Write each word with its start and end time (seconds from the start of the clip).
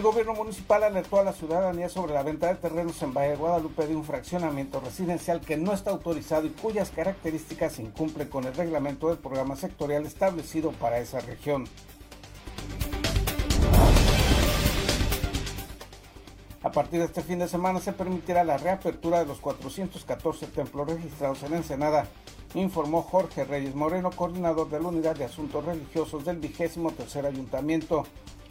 El 0.00 0.04
gobierno 0.04 0.32
municipal 0.32 0.82
alertó 0.82 1.20
a 1.20 1.24
la 1.24 1.34
ciudadanía 1.34 1.90
sobre 1.90 2.14
la 2.14 2.22
venta 2.22 2.46
de 2.48 2.54
terrenos 2.54 3.02
en 3.02 3.12
Valle 3.12 3.32
de 3.32 3.36
Guadalupe 3.36 3.86
de 3.86 3.94
un 3.94 4.02
fraccionamiento 4.02 4.80
residencial 4.80 5.42
que 5.42 5.58
no 5.58 5.74
está 5.74 5.90
autorizado 5.90 6.46
y 6.46 6.50
cuyas 6.52 6.88
características 6.88 7.78
incumplen 7.78 8.28
con 8.28 8.44
el 8.44 8.54
reglamento 8.54 9.08
del 9.08 9.18
programa 9.18 9.56
sectorial 9.56 10.06
establecido 10.06 10.72
para 10.72 11.00
esa 11.00 11.20
región. 11.20 11.66
A 16.62 16.72
partir 16.72 17.00
de 17.00 17.04
este 17.04 17.20
fin 17.20 17.40
de 17.40 17.48
semana 17.48 17.78
se 17.78 17.92
permitirá 17.92 18.42
la 18.42 18.56
reapertura 18.56 19.18
de 19.18 19.26
los 19.26 19.38
414 19.40 20.46
templos 20.46 20.88
registrados 20.88 21.42
en 21.42 21.52
Ensenada, 21.52 22.06
informó 22.54 23.02
Jorge 23.02 23.44
Reyes 23.44 23.74
Moreno, 23.74 24.10
coordinador 24.12 24.70
de 24.70 24.80
la 24.80 24.88
Unidad 24.88 25.16
de 25.16 25.24
Asuntos 25.24 25.62
Religiosos 25.62 26.24
del 26.24 26.38
vigésimo 26.38 26.90
tercer 26.90 27.26
ayuntamiento. 27.26 28.06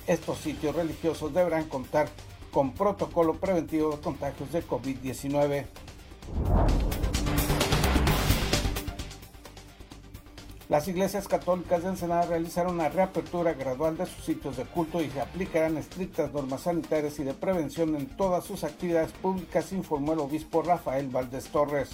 Estos 0.09 0.40
sitios 0.40 0.76
religiosos 0.76 1.31
deberán 1.31 1.66
contar 1.66 2.09
con 2.52 2.72
protocolo 2.72 3.36
preventivo 3.36 3.91
de 3.91 4.02
contagios 4.02 4.52
de 4.52 4.66
COVID-19. 4.66 5.66
Las 10.68 10.88
iglesias 10.88 11.27
católicas 11.27 11.84
de 11.84 11.90
Ensenada 11.90 12.26
realizaron 12.26 12.73
una 12.73 12.90
reapertura 12.90 13.54
gradual 13.54 13.98
de 13.98 14.08
sus 14.08 14.26
sitios 14.26 14.58
de 14.58 14.66
culto 14.66 14.99
y 14.99 15.12
se 15.12 15.22
aplicarán 15.22 15.77
estrictas 15.77 16.34
normas 16.34 16.62
sanitarias 16.62 17.20
y 17.20 17.24
de 17.24 17.35
prevención 17.35 17.96
en 17.96 18.07
todas 18.07 18.46
sus 18.46 18.63
actividades 18.63 19.12
públicas, 19.12 19.71
informó 19.74 20.13
el 20.13 20.20
obispo 20.21 20.63
Rafael 20.63 21.07
Valdés 21.10 21.49
Torres. 21.49 21.90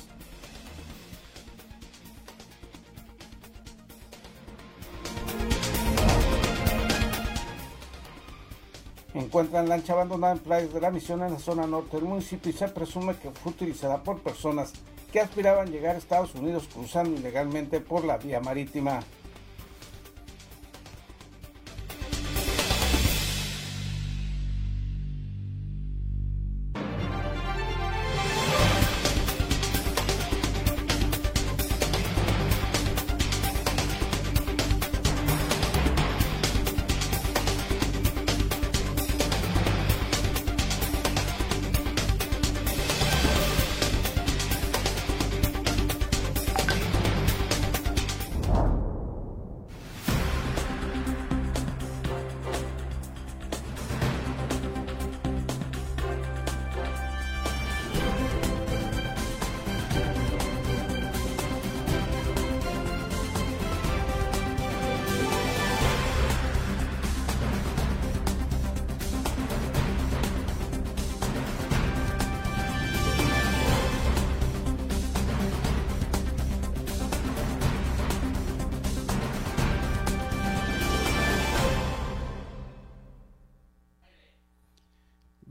Encuentran 9.35 9.67
lancha 9.67 9.91
abandonada 9.91 10.31
en 10.31 10.39
playas 10.39 10.73
de 10.73 10.79
la 10.79 10.89
misión 10.89 11.21
en 11.21 11.33
la 11.33 11.39
zona 11.39 11.67
norte 11.67 11.97
del 11.97 12.05
municipio 12.05 12.49
y 12.49 12.53
se 12.53 12.69
presume 12.69 13.17
que 13.17 13.31
fue 13.31 13.51
utilizada 13.51 14.01
por 14.01 14.21
personas 14.21 14.71
que 15.11 15.19
aspiraban 15.19 15.69
llegar 15.69 15.95
a 15.95 15.97
Estados 15.97 16.33
Unidos 16.35 16.69
cruzando 16.73 17.19
ilegalmente 17.19 17.81
por 17.81 18.05
la 18.05 18.17
vía 18.17 18.39
marítima. 18.39 19.01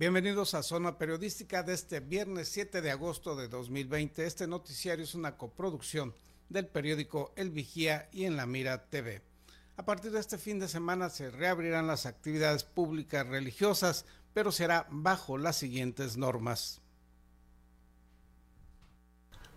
Bienvenidos 0.04 0.52
a 0.52 0.62
Zona 0.62 0.98
Periodística 0.98 1.62
de 1.62 1.72
este 1.72 2.00
viernes 2.00 2.50
7 2.50 2.82
de 2.82 2.90
agosto 2.90 3.36
de 3.36 3.48
2020. 3.48 4.26
Este 4.26 4.46
noticiario 4.46 5.02
es 5.02 5.14
una 5.14 5.38
coproducción 5.38 6.12
del 6.50 6.66
periódico 6.66 7.32
El 7.36 7.48
Vigía 7.48 8.10
y 8.12 8.26
en 8.26 8.36
La 8.36 8.44
Mira 8.44 8.84
TV. 8.90 9.22
A 9.78 9.86
partir 9.86 10.12
de 10.12 10.20
este 10.20 10.36
fin 10.36 10.58
de 10.58 10.68
semana 10.68 11.08
se 11.08 11.30
reabrirán 11.30 11.86
las 11.86 12.04
actividades 12.04 12.64
públicas 12.64 13.26
religiosas, 13.26 14.04
pero 14.34 14.52
será 14.52 14.86
bajo 14.90 15.38
las 15.38 15.56
siguientes 15.56 16.18
normas. 16.18 16.82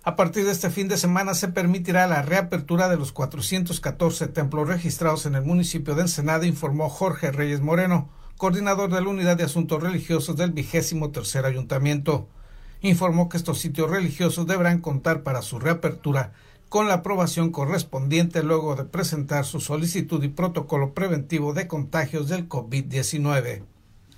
A 0.03 0.15
partir 0.15 0.45
de 0.45 0.51
este 0.51 0.69
fin 0.69 0.87
de 0.87 0.95
semana 0.95 1.33
se 1.33 1.49
permitirá 1.49 2.07
la 2.07 2.21
reapertura 2.21 2.87
de 2.87 2.95
los 2.95 3.11
414 3.11 4.27
templos 4.29 4.69
registrados 4.69 5.25
en 5.25 5.35
el 5.35 5.43
municipio 5.43 5.93
de 5.93 6.03
Ensenada, 6.03 6.45
informó 6.45 6.87
Jorge 6.87 7.33
Reyes 7.33 7.59
Moreno 7.59 8.09
coordinador 8.37 8.91
de 8.91 9.01
la 9.01 9.09
Unidad 9.09 9.35
de 9.35 9.43
Asuntos 9.43 9.81
Religiosos 9.81 10.37
del 10.37 10.51
vigésimo 10.51 11.11
tercer 11.11 11.45
ayuntamiento. 11.45 12.27
Informó 12.81 13.29
que 13.29 13.37
estos 13.37 13.59
sitios 13.59 13.89
religiosos 13.89 14.45
deberán 14.45 14.79
contar 14.79 15.23
para 15.23 15.41
su 15.41 15.59
reapertura 15.59 16.33
con 16.69 16.87
la 16.87 16.95
aprobación 16.95 17.51
correspondiente 17.51 18.43
luego 18.43 18.75
de 18.75 18.83
presentar 18.83 19.45
su 19.45 19.59
solicitud 19.59 20.23
y 20.23 20.27
protocolo 20.27 20.93
preventivo 20.93 21.53
de 21.53 21.67
contagios 21.67 22.29
del 22.29 22.47
COVID-19 22.47 23.63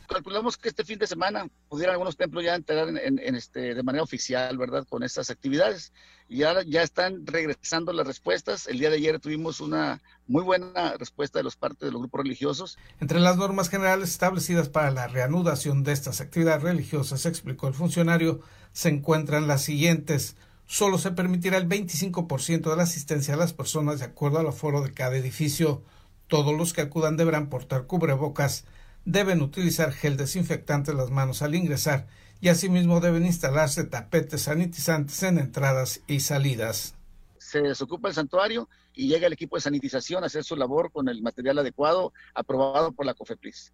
calculamos 0.09 0.57
que 0.57 0.69
este 0.69 0.83
fin 0.83 0.99
de 0.99 1.07
semana 1.07 1.47
pudieran 1.69 1.93
algunos 1.93 2.17
templos 2.17 2.43
ya 2.43 2.55
entrar 2.55 2.89
en, 2.89 3.35
este, 3.35 3.75
de 3.75 3.83
manera 3.83 4.03
oficial, 4.03 4.57
¿verdad? 4.57 4.85
Con 4.89 5.03
estas 5.03 5.29
actividades. 5.29 5.93
Y 6.27 6.43
ahora 6.43 6.63
ya 6.63 6.81
están 6.81 7.25
regresando 7.25 7.93
las 7.93 8.05
respuestas. 8.05 8.67
El 8.67 8.79
día 8.79 8.89
de 8.89 8.97
ayer 8.97 9.19
tuvimos 9.19 9.61
una 9.61 10.01
muy 10.27 10.43
buena 10.43 10.95
respuesta 10.97 11.39
de 11.39 11.43
los 11.43 11.55
partes 11.55 11.87
de 11.87 11.91
los 11.91 12.01
grupos 12.01 12.21
religiosos. 12.21 12.77
Entre 12.99 13.19
las 13.19 13.37
normas 13.37 13.69
generales 13.69 14.09
establecidas 14.09 14.69
para 14.69 14.91
la 14.91 15.07
reanudación 15.07 15.83
de 15.83 15.93
estas 15.93 16.21
actividades 16.21 16.63
religiosas, 16.63 17.25
explicó 17.25 17.67
el 17.67 17.73
funcionario, 17.73 18.41
se 18.73 18.89
encuentran 18.89 19.47
las 19.47 19.61
siguientes. 19.63 20.35
Solo 20.65 20.97
se 20.97 21.11
permitirá 21.11 21.57
el 21.57 21.67
25% 21.67 22.69
de 22.69 22.75
la 22.75 22.83
asistencia 22.83 23.35
a 23.35 23.37
las 23.37 23.53
personas 23.53 23.99
de 23.99 24.05
acuerdo 24.05 24.39
al 24.39 24.47
aforo 24.47 24.81
de 24.81 24.93
cada 24.93 25.17
edificio. 25.17 25.83
Todos 26.27 26.55
los 26.55 26.73
que 26.73 26.81
acudan 26.81 27.17
deberán 27.17 27.49
portar 27.49 27.87
cubrebocas 27.87 28.65
deben 29.05 29.41
utilizar 29.41 29.91
gel 29.91 30.17
desinfectante 30.17 30.91
en 30.91 30.97
las 30.97 31.09
manos 31.09 31.41
al 31.41 31.55
ingresar 31.55 32.07
y 32.41 32.49
asimismo 32.49 32.99
deben 32.99 33.25
instalarse 33.25 33.83
tapetes 33.83 34.43
sanitizantes 34.43 35.21
en 35.23 35.39
entradas 35.39 36.01
y 36.07 36.21
salidas. 36.21 36.95
Se 37.37 37.61
desocupa 37.61 38.07
el 38.07 38.13
santuario 38.13 38.69
y 38.93 39.07
llega 39.07 39.27
el 39.27 39.33
equipo 39.33 39.57
de 39.57 39.61
sanitización 39.61 40.23
a 40.23 40.27
hacer 40.27 40.43
su 40.43 40.55
labor 40.55 40.91
con 40.91 41.09
el 41.09 41.21
material 41.21 41.59
adecuado 41.59 42.13
aprobado 42.33 42.91
por 42.91 43.05
la 43.05 43.13
COFEPRIS. 43.13 43.73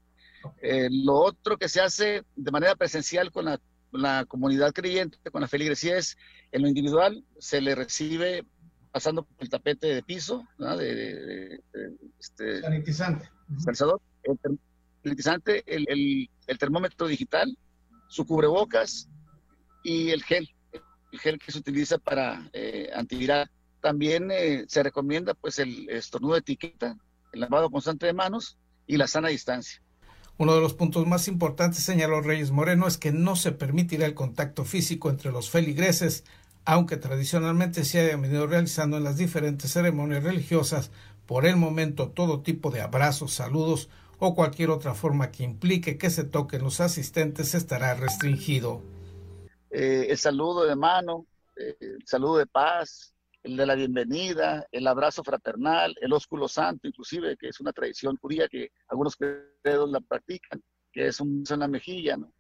Eh, 0.61 0.89
lo 0.91 1.15
otro 1.15 1.57
que 1.57 1.67
se 1.67 1.81
hace 1.81 2.23
de 2.35 2.51
manera 2.51 2.75
presencial 2.75 3.31
con 3.31 3.45
la, 3.45 4.25
comunidad 4.27 4.73
creyente, 4.73 5.17
con 5.31 5.41
la 5.41 5.47
feligresía, 5.47 5.97
en 6.51 6.61
lo 6.61 6.67
individual 6.67 7.23
se 7.39 7.61
le 7.61 7.75
recibe 7.75 8.45
pasando 8.91 9.23
por 9.23 9.43
el 9.43 9.49
tapete 9.49 9.87
de 9.87 10.03
piso, 10.03 10.45
de, 10.57 11.61
este, 12.19 12.61
sanitizante 12.61 13.29
el, 15.05 16.29
el, 16.47 16.57
termómetro 16.57 17.07
digital, 17.07 17.57
su 18.07 18.25
cubrebocas 18.25 19.09
y 19.83 20.09
el 20.09 20.23
gel, 20.23 20.49
el 21.11 21.19
gel 21.19 21.39
que 21.39 21.51
se 21.51 21.59
utiliza 21.59 21.97
para 21.97 22.49
eh, 22.53 22.89
antiviral. 22.93 23.49
También 23.81 24.31
eh, 24.31 24.65
se 24.67 24.83
recomienda 24.83 25.33
pues 25.33 25.59
el 25.59 25.89
estornudo 25.89 26.33
de 26.33 26.39
etiqueta, 26.39 26.97
el 27.31 27.39
lavado 27.39 27.69
constante 27.69 28.07
de 28.07 28.13
manos 28.13 28.57
y 28.87 28.97
la 28.97 29.07
sana 29.07 29.29
distancia. 29.29 29.81
Uno 30.37 30.53
de 30.53 30.61
los 30.61 30.73
puntos 30.73 31.07
más 31.07 31.27
importantes, 31.29 31.83
señaló 31.83 32.19
Reyes 32.19 32.51
Moreno, 32.51 32.87
es 32.87 32.97
que 32.97 33.13
no 33.13 33.35
se 33.37 33.53
permitirá 33.53 34.05
el 34.05 34.15
contacto 34.15 34.65
físico 34.65 35.09
entre 35.09 35.31
los 35.31 35.49
feligreses, 35.49 36.25
aunque 36.65 36.97
tradicionalmente 36.97 37.85
se 37.85 37.99
haya 37.99 38.17
venido 38.17 38.45
realizando 38.45 38.97
en 38.97 39.05
las 39.05 39.17
diferentes 39.17 39.71
ceremonias 39.71 40.23
religiosas, 40.23 40.91
por 41.25 41.45
el 41.45 41.55
momento 41.55 42.09
todo 42.09 42.41
tipo 42.41 42.69
de 42.69 42.81
abrazos, 42.81 43.33
saludos 43.33 43.89
o 44.19 44.35
cualquier 44.35 44.69
otra 44.69 44.93
forma 44.93 45.31
que 45.31 45.43
implique 45.43 45.97
que 45.97 46.09
se 46.09 46.23
toquen 46.23 46.63
los 46.63 46.79
asistentes 46.79 47.53
estará 47.55 47.93
restringido. 47.93 48.81
Eh, 49.69 50.07
el 50.09 50.17
saludo 50.17 50.65
de 50.65 50.75
mano, 50.75 51.25
eh, 51.57 51.75
el 51.79 52.05
saludo 52.05 52.37
de 52.37 52.47
paz, 52.47 53.13
el 53.43 53.57
de 53.57 53.65
la 53.65 53.75
bienvenida, 53.75 54.65
el 54.71 54.87
abrazo 54.87 55.23
fraternal, 55.23 55.95
el 56.01 56.13
ósculo 56.13 56.47
santo, 56.47 56.87
inclusive, 56.87 57.37
que 57.37 57.49
es 57.49 57.59
una 57.59 57.73
tradición 57.73 58.17
judía 58.17 58.47
que 58.47 58.69
algunos 58.87 59.15
credos 59.15 59.89
la 59.91 59.99
practican, 59.99 60.63
que 60.91 61.07
es 61.07 61.19
un 61.19 61.43
en 61.47 61.59
la 61.59 61.67
mejilla, 61.67 62.17
¿no? 62.17 62.31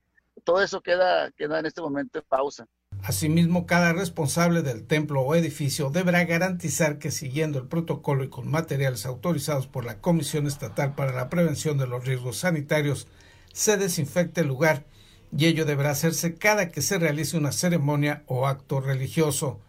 Todo 0.43 0.61
eso 0.61 0.81
queda, 0.81 1.31
queda 1.31 1.59
en 1.59 1.65
este 1.65 1.81
momento 1.81 2.19
en 2.19 2.25
pausa. 2.27 2.65
Asimismo, 3.07 3.67
cada 3.67 3.93
responsable 3.93 4.63
del 4.63 4.83
templo 4.83 5.21
o 5.21 5.35
edificio 5.35 5.91
deberá 5.91 6.25
garantizar 6.25 6.97
que 6.97 7.11
siguiendo 7.11 7.59
el 7.59 7.67
protocolo 7.67 8.23
y 8.23 8.29
con 8.29 8.49
materiales 8.49 9.05
autorizados 9.05 9.67
por 9.67 9.85
la 9.85 10.01
Comisión 10.01 10.47
Estatal 10.47 10.95
para 10.95 11.13
la 11.13 11.29
Prevención 11.29 11.77
de 11.77 11.85
los 11.85 12.03
Riesgos 12.03 12.37
Sanitarios, 12.37 13.07
se 13.53 13.77
desinfecte 13.77 14.41
el 14.41 14.47
lugar 14.47 14.87
y 15.37 15.45
ello 15.45 15.65
deberá 15.65 15.91
hacerse 15.91 16.33
cada 16.33 16.71
que 16.71 16.81
se 16.81 16.97
realice 16.97 17.37
una 17.37 17.51
ceremonia 17.51 18.23
o 18.25 18.47
acto 18.47 18.81
religioso. 18.81 19.59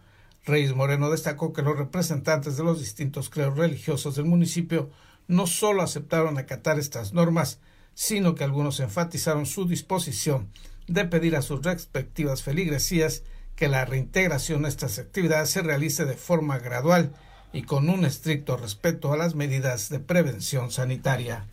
Reyes 0.43 0.73
Moreno 0.73 1.11
destacó 1.11 1.53
que 1.53 1.61
los 1.61 1.77
representantes 1.77 2.57
de 2.57 2.63
los 2.63 2.79
distintos 2.79 3.29
creos 3.29 3.55
religiosos 3.55 4.15
del 4.15 4.25
municipio 4.25 4.89
no 5.27 5.45
solo 5.45 5.83
aceptaron 5.83 6.39
acatar 6.39 6.79
estas 6.79 7.13
normas, 7.13 7.59
sino 7.93 8.33
que 8.33 8.43
algunos 8.43 8.79
enfatizaron 8.79 9.45
su 9.45 9.67
disposición 9.67 10.49
de 10.87 11.05
pedir 11.05 11.35
a 11.35 11.41
sus 11.41 11.63
respectivas 11.63 12.43
feligresías 12.43 13.23
que 13.55 13.67
la 13.67 13.85
reintegración 13.85 14.65
a 14.65 14.67
estas 14.69 14.99
actividades 14.99 15.49
se 15.49 15.61
realice 15.61 16.05
de 16.05 16.15
forma 16.15 16.59
gradual 16.59 17.13
y 17.53 17.63
con 17.63 17.89
un 17.89 18.05
estricto 18.05 18.57
respeto 18.57 19.11
a 19.11 19.17
las 19.17 19.35
medidas 19.35 19.89
de 19.89 19.99
prevención 19.99 20.71
sanitaria. 20.71 21.45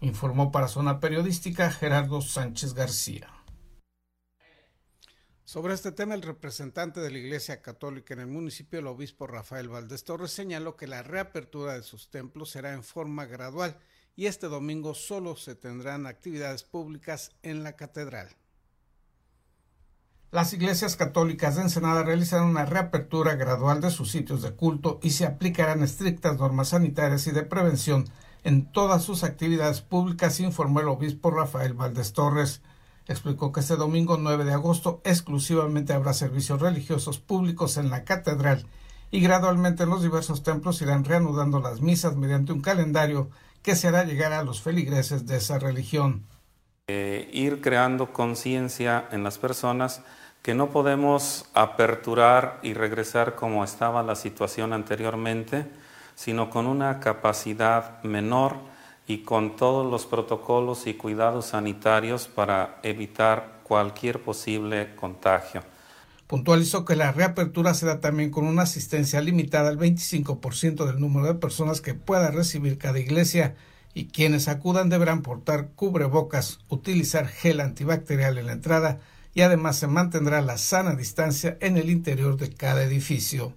Informó 0.00 0.52
para 0.52 0.68
Zona 0.68 1.00
Periodística 1.00 1.70
Gerardo 1.70 2.20
Sánchez 2.20 2.74
García. 2.74 3.28
Sobre 5.44 5.72
este 5.72 5.92
tema, 5.92 6.14
el 6.14 6.22
representante 6.22 7.00
de 7.00 7.10
la 7.10 7.18
Iglesia 7.18 7.62
Católica 7.62 8.12
en 8.12 8.20
el 8.20 8.26
municipio, 8.26 8.80
el 8.80 8.86
obispo 8.86 9.26
Rafael 9.26 9.68
Valdés 9.68 10.04
Torres, 10.04 10.30
señaló 10.30 10.76
que 10.76 10.86
la 10.86 11.02
reapertura 11.02 11.74
de 11.74 11.82
sus 11.82 12.10
templos 12.10 12.50
será 12.50 12.74
en 12.74 12.84
forma 12.84 13.24
gradual 13.24 13.78
y 14.14 14.26
este 14.26 14.48
domingo 14.48 14.94
solo 14.94 15.36
se 15.36 15.54
tendrán 15.54 16.06
actividades 16.06 16.64
públicas 16.64 17.32
en 17.42 17.62
la 17.62 17.76
catedral. 17.76 18.28
Las 20.30 20.52
iglesias 20.52 20.94
católicas 20.96 21.56
de 21.56 21.62
Ensenada 21.62 22.02
realizarán 22.02 22.48
una 22.48 22.66
reapertura 22.66 23.34
gradual 23.36 23.80
de 23.80 23.90
sus 23.90 24.10
sitios 24.10 24.42
de 24.42 24.52
culto 24.52 25.00
y 25.02 25.10
se 25.10 25.24
aplicarán 25.24 25.82
estrictas 25.82 26.36
normas 26.38 26.68
sanitarias 26.68 27.26
y 27.28 27.30
de 27.30 27.44
prevención 27.44 28.04
en 28.44 28.70
todas 28.70 29.02
sus 29.02 29.24
actividades 29.24 29.80
públicas, 29.80 30.38
informó 30.40 30.80
el 30.80 30.88
obispo 30.88 31.30
Rafael 31.30 31.72
Valdés 31.72 32.12
Torres. 32.12 32.60
Explicó 33.06 33.52
que 33.52 33.60
este 33.60 33.76
domingo 33.76 34.18
9 34.18 34.44
de 34.44 34.52
agosto 34.52 35.00
exclusivamente 35.02 35.94
habrá 35.94 36.12
servicios 36.12 36.60
religiosos 36.60 37.18
públicos 37.18 37.78
en 37.78 37.88
la 37.88 38.04
catedral 38.04 38.66
y 39.10 39.20
gradualmente 39.20 39.84
en 39.84 39.88
los 39.88 40.02
diversos 40.02 40.42
templos 40.42 40.82
irán 40.82 41.04
reanudando 41.04 41.58
las 41.58 41.80
misas 41.80 42.16
mediante 42.16 42.52
un 42.52 42.60
calendario 42.60 43.30
que 43.62 43.74
se 43.74 43.88
hará 43.88 44.04
llegar 44.04 44.34
a 44.34 44.44
los 44.44 44.60
feligreses 44.60 45.26
de 45.26 45.38
esa 45.38 45.58
religión. 45.58 46.26
Eh, 46.90 47.28
ir 47.34 47.60
creando 47.60 48.14
conciencia 48.14 49.08
en 49.12 49.22
las 49.22 49.36
personas 49.36 50.00
que 50.40 50.54
no 50.54 50.70
podemos 50.70 51.44
aperturar 51.52 52.58
y 52.62 52.72
regresar 52.72 53.34
como 53.34 53.62
estaba 53.62 54.02
la 54.02 54.16
situación 54.16 54.72
anteriormente, 54.72 55.66
sino 56.14 56.48
con 56.48 56.66
una 56.66 56.98
capacidad 56.98 58.02
menor 58.04 58.56
y 59.06 59.18
con 59.18 59.56
todos 59.56 59.90
los 59.90 60.06
protocolos 60.06 60.86
y 60.86 60.94
cuidados 60.94 61.48
sanitarios 61.48 62.26
para 62.26 62.78
evitar 62.82 63.60
cualquier 63.64 64.22
posible 64.22 64.94
contagio. 64.96 65.62
Puntualizó 66.26 66.86
que 66.86 66.96
la 66.96 67.12
reapertura 67.12 67.74
se 67.74 67.84
da 67.84 68.00
también 68.00 68.30
con 68.30 68.46
una 68.46 68.62
asistencia 68.62 69.20
limitada 69.20 69.68
al 69.68 69.78
25% 69.78 70.86
del 70.86 71.00
número 71.00 71.26
de 71.26 71.34
personas 71.34 71.82
que 71.82 71.92
pueda 71.92 72.30
recibir 72.30 72.78
cada 72.78 72.98
iglesia 72.98 73.56
y 73.94 74.06
quienes 74.06 74.48
acudan 74.48 74.88
deberán 74.88 75.22
portar 75.22 75.68
cubrebocas, 75.74 76.60
utilizar 76.68 77.26
gel 77.28 77.60
antibacterial 77.60 78.38
en 78.38 78.46
la 78.46 78.52
entrada 78.52 79.00
y 79.34 79.42
además 79.42 79.76
se 79.76 79.86
mantendrá 79.86 80.40
la 80.40 80.58
sana 80.58 80.94
distancia 80.94 81.56
en 81.60 81.76
el 81.76 81.90
interior 81.90 82.36
de 82.36 82.52
cada 82.52 82.82
edificio. 82.82 83.52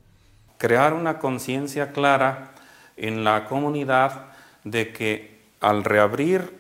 Crear 0.57 0.94
una 0.94 1.19
conciencia 1.19 1.92
clara 1.92 2.54
en 2.98 3.24
la 3.24 3.45
comunidad 3.45 4.28
de 4.63 4.94
que 4.94 5.42
al 5.60 5.83
reabrir 5.83 6.60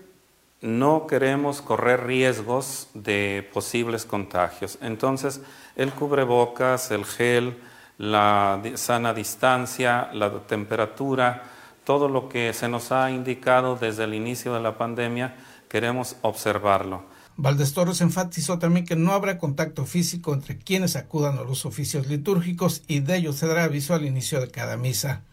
no 0.61 1.07
queremos 1.07 1.61
correr 1.61 2.05
riesgos 2.05 2.89
de 2.93 3.47
posibles 3.51 4.05
contagios. 4.05 4.77
Entonces, 4.81 5.41
el 5.75 5.91
cubrebocas, 5.91 6.91
el 6.91 7.05
gel, 7.05 7.57
la 7.97 8.61
sana 8.75 9.13
distancia, 9.13 10.09
la 10.13 10.31
temperatura, 10.47 11.43
todo 11.83 12.07
lo 12.07 12.29
que 12.29 12.53
se 12.53 12.67
nos 12.67 12.91
ha 12.91 13.11
indicado 13.11 13.75
desde 13.75 14.03
el 14.03 14.13
inicio 14.13 14.53
de 14.53 14.61
la 14.61 14.77
pandemia, 14.77 15.35
queremos 15.69 16.15
observarlo. 16.21 17.05
Valdés 17.37 17.73
Torres 17.73 18.01
enfatizó 18.01 18.59
también 18.59 18.85
que 18.85 18.95
no 18.95 19.13
habrá 19.13 19.37
contacto 19.37 19.85
físico 19.85 20.33
entre 20.33 20.57
quienes 20.57 20.95
acudan 20.95 21.37
a 21.37 21.43
los 21.43 21.65
oficios 21.65 22.07
litúrgicos 22.07 22.83
y 22.87 22.99
de 22.99 23.17
ello 23.17 23.33
se 23.33 23.47
dará 23.47 23.63
aviso 23.63 23.93
al 23.93 24.05
inicio 24.05 24.39
de 24.41 24.51
cada 24.51 24.77
misa. 24.77 25.23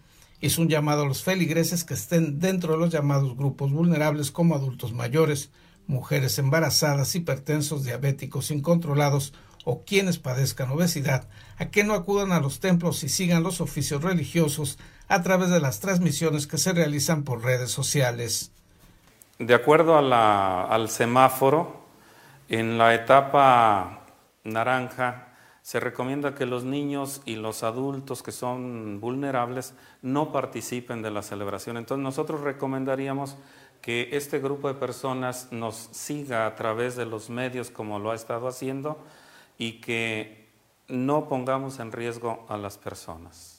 Es 0.41 0.59
un 0.59 0.69
llamado 0.69 1.03
a 1.03 1.06
los 1.06 1.25
feligreses 1.25 1.85
que 1.85 1.95
estén 1.95 2.39
dentro 2.39 2.75
de 2.75 2.79
los 2.79 2.91
llamados 2.91 3.37
grupos 3.37 3.73
vulnerables 3.73 4.31
como 4.31 4.55
adultos 4.55 4.93
mayores, 4.93 5.50
mujeres 5.89 6.39
embarazadas, 6.39 7.15
hipertensos, 7.15 7.85
diabéticos 7.85 8.53
incontrolados 8.53 9.35
o 9.65 9.85
quienes 9.85 10.19
padezcan 10.19 10.71
obesidad, 10.71 11.29
a 11.59 11.71
que 11.71 11.83
no 11.83 11.95
acudan 11.95 12.31
a 12.33 12.41
los 12.41 12.61
templos 12.61 13.03
y 13.03 13.09
sigan 13.09 13.43
los 13.43 13.61
oficios 13.61 14.03
religiosos 14.03 14.79
a 15.08 15.22
través 15.22 15.50
de 15.50 15.60
las 15.60 15.81
transmisiones 15.81 16.46
que 16.46 16.58
se 16.58 16.72
realizan 16.72 17.25
por 17.25 17.43
redes 17.43 17.70
sociales. 17.70 18.52
De 19.38 19.55
acuerdo 19.55 19.96
al 19.96 20.90
semáforo, 20.90 21.81
en 22.49 22.76
la 22.78 22.94
etapa 22.94 24.00
naranja 24.44 25.28
se 25.62 25.81
recomienda 25.81 26.34
que 26.34 26.46
los 26.46 26.64
niños 26.64 27.20
y 27.26 27.37
los 27.37 27.62
adultos 27.62 28.22
que 28.22 28.32
son 28.32 29.00
vulnerables 29.00 29.75
no 30.00 30.32
participen 30.32 31.02
de 31.02 31.11
la 31.11 31.22
celebración. 31.22 31.76
Entonces 31.76 32.02
nosotros 32.02 32.40
recomendaríamos 32.40 33.37
que 33.82 34.08
este 34.12 34.38
grupo 34.38 34.69
de 34.69 34.75
personas 34.75 35.49
nos 35.52 35.76
siga 35.93 36.46
a 36.46 36.54
través 36.54 36.96
de 36.96 37.06
los 37.06 37.31
medios 37.31 37.70
como 37.70 37.99
lo 37.99 38.11
ha 38.11 38.14
estado 38.14 38.49
haciendo 38.49 38.99
y 39.58 39.81
que 39.81 40.49
no 40.88 41.28
pongamos 41.28 41.78
en 41.81 41.93
riesgo 41.93 42.46
a 42.49 42.56
las 42.56 42.78
personas. 42.78 43.57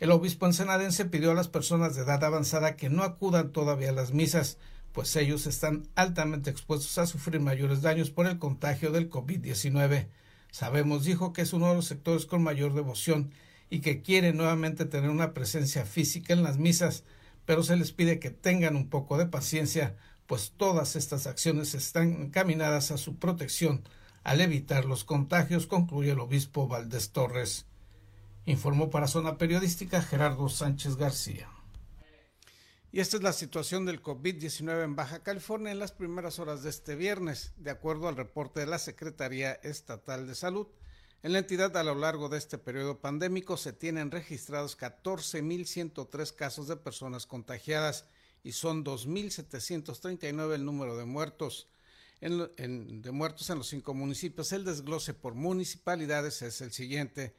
El 0.00 0.10
obispo 0.10 0.46
ensenadense 0.46 1.04
pidió 1.04 1.30
a 1.30 1.34
las 1.34 1.48
personas 1.48 1.94
de 1.94 2.02
edad 2.02 2.22
avanzada 2.24 2.76
que 2.76 2.90
no 2.90 3.04
acudan 3.04 3.52
todavía 3.52 3.90
a 3.90 3.92
las 3.92 4.12
misas, 4.12 4.58
pues 4.92 5.14
ellos 5.16 5.46
están 5.46 5.88
altamente 5.94 6.50
expuestos 6.50 6.98
a 6.98 7.06
sufrir 7.06 7.40
mayores 7.40 7.82
daños 7.82 8.10
por 8.10 8.26
el 8.26 8.38
contagio 8.38 8.90
del 8.90 9.10
COVID-19. 9.10 10.08
Sabemos, 10.50 11.04
dijo, 11.04 11.32
que 11.32 11.42
es 11.42 11.52
uno 11.52 11.68
de 11.68 11.74
los 11.74 11.86
sectores 11.86 12.26
con 12.26 12.42
mayor 12.42 12.74
devoción 12.74 13.32
y 13.70 13.80
que 13.80 14.02
quiere 14.02 14.32
nuevamente 14.32 14.84
tener 14.84 15.10
una 15.10 15.34
presencia 15.34 15.84
física 15.84 16.32
en 16.32 16.42
las 16.42 16.58
misas, 16.58 17.04
pero 17.44 17.62
se 17.62 17.76
les 17.76 17.92
pide 17.92 18.18
que 18.18 18.30
tengan 18.30 18.76
un 18.76 18.88
poco 18.88 19.18
de 19.18 19.26
paciencia, 19.26 19.96
pues 20.26 20.52
todas 20.56 20.96
estas 20.96 21.26
acciones 21.26 21.74
están 21.74 22.22
encaminadas 22.22 22.90
a 22.90 22.98
su 22.98 23.16
protección 23.16 23.82
al 24.22 24.40
evitar 24.40 24.86
los 24.86 25.04
contagios, 25.04 25.66
concluye 25.66 26.12
el 26.12 26.20
obispo 26.20 26.66
Valdés 26.66 27.10
Torres. 27.10 27.66
Informó 28.46 28.90
para 28.90 29.08
Zona 29.08 29.38
Periodística 29.38 30.02
Gerardo 30.02 30.48
Sánchez 30.48 30.96
García. 30.96 31.48
Y 32.92 33.00
esta 33.00 33.16
es 33.16 33.22
la 33.22 33.32
situación 33.32 33.86
del 33.86 34.02
COVID-19 34.02 34.84
en 34.84 34.94
Baja 34.94 35.22
California 35.22 35.72
en 35.72 35.78
las 35.78 35.92
primeras 35.92 36.38
horas 36.38 36.62
de 36.62 36.70
este 36.70 36.94
viernes, 36.94 37.52
de 37.56 37.70
acuerdo 37.70 38.06
al 38.06 38.16
reporte 38.16 38.60
de 38.60 38.66
la 38.66 38.78
Secretaría 38.78 39.52
Estatal 39.52 40.26
de 40.28 40.34
Salud. 40.34 40.68
En 41.24 41.32
la 41.32 41.38
entidad 41.38 41.74
a 41.76 41.82
lo 41.82 41.94
largo 41.94 42.28
de 42.28 42.36
este 42.36 42.58
periodo 42.58 43.00
pandémico 43.00 43.56
se 43.56 43.72
tienen 43.72 44.10
registrados 44.10 44.78
14.103 44.78 46.34
casos 46.36 46.68
de 46.68 46.76
personas 46.76 47.24
contagiadas 47.26 48.04
y 48.44 48.52
son 48.52 48.84
2.739 48.84 50.54
el 50.54 50.64
número 50.66 50.96
de 50.98 51.06
muertos. 51.06 51.68
En, 52.20 53.02
de 53.02 53.10
muertos 53.10 53.50
en 53.50 53.58
los 53.58 53.68
cinco 53.68 53.92
municipios. 53.94 54.52
El 54.52 54.64
desglose 54.64 55.14
por 55.14 55.34
municipalidades 55.34 56.42
es 56.42 56.60
el 56.60 56.72
siguiente. 56.72 57.34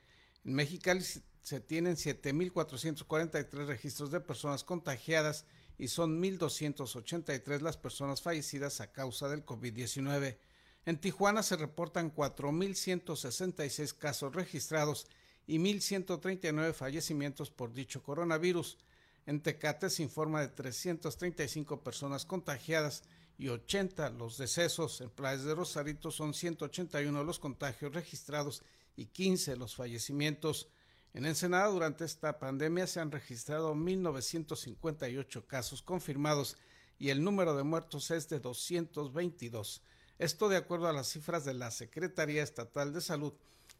En 0.45 0.53
Mexicali 0.53 1.03
se 1.41 1.59
tienen 1.59 1.95
7.443 1.95 3.65
registros 3.65 4.11
de 4.11 4.19
personas 4.19 4.63
contagiadas 4.63 5.45
y 5.77 5.87
son 5.87 6.21
1.283 6.21 7.61
las 7.61 7.77
personas 7.77 8.21
fallecidas 8.21 8.79
a 8.79 8.91
causa 8.91 9.27
del 9.27 9.43
COVID-19. 9.43 10.37
En 10.85 10.97
Tijuana 10.99 11.41
se 11.41 11.55
reportan 11.55 12.13
4.166 12.13 13.97
casos 13.97 14.35
registrados 14.35 15.07
y 15.47 15.57
1.139 15.57 16.73
fallecimientos 16.73 17.49
por 17.49 17.73
dicho 17.73 18.03
coronavirus. 18.03 18.77
En 19.25 19.41
Tecate 19.41 19.89
se 19.89 20.03
informa 20.03 20.41
de 20.41 20.49
335 20.49 21.81
personas 21.81 22.25
contagiadas 22.25 23.01
y 23.39 23.47
80 23.47 24.11
los 24.11 24.37
decesos. 24.37 25.01
En 25.01 25.09
Playas 25.09 25.43
de 25.43 25.55
Rosarito 25.55 26.11
son 26.11 26.35
181 26.35 27.23
los 27.23 27.39
contagios 27.39 27.93
registrados 27.93 28.61
y 28.95 29.07
15 29.07 29.55
los 29.57 29.75
fallecimientos. 29.75 30.69
En 31.13 31.25
Ensenada, 31.25 31.67
durante 31.67 32.05
esta 32.05 32.39
pandemia, 32.39 32.87
se 32.87 32.99
han 32.99 33.11
registrado 33.11 33.73
1.958 33.73 35.45
casos 35.47 35.81
confirmados 35.81 36.57
y 36.97 37.09
el 37.09 37.23
número 37.23 37.55
de 37.55 37.63
muertos 37.63 38.11
es 38.11 38.29
de 38.29 38.39
222. 38.39 39.81
Esto 40.17 40.49
de 40.49 40.57
acuerdo 40.57 40.87
a 40.87 40.93
las 40.93 41.09
cifras 41.09 41.43
de 41.45 41.53
la 41.53 41.71
Secretaría 41.71 42.43
Estatal 42.43 42.93
de 42.93 43.01
Salud 43.01 43.33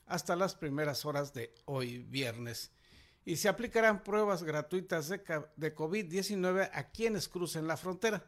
hasta 0.06 0.36
las 0.36 0.56
primeras 0.56 1.06
horas 1.06 1.34
de 1.34 1.54
hoy 1.66 2.00
viernes. 2.00 2.72
Y 3.24 3.38
se 3.38 3.50
aplicarán 3.50 4.04
pruebas 4.04 4.44
gratuitas 4.44 5.10
de, 5.10 5.24
COVID-19 5.24 6.70
a 6.74 6.90
quienes 6.92 7.28
crucen 7.28 7.68
la 7.68 7.78
frontera. 7.78 8.24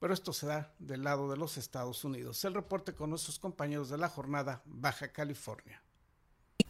pero 0.00 0.12
esto 0.12 0.32
se 0.34 0.46
da 0.46 0.74
del 0.78 1.02
lado 1.02 1.30
de 1.30 1.38
los 1.38 1.56
Estados 1.56 2.04
Unidos. 2.04 2.44
El 2.44 2.54
reporte 2.54 2.94
con 2.94 3.08
nuestros 3.08 3.38
compañeros 3.38 3.88
de 3.88 3.96
la 3.96 4.10
jornada 4.10 4.62
Baja 4.66 5.12
California. 5.12 5.83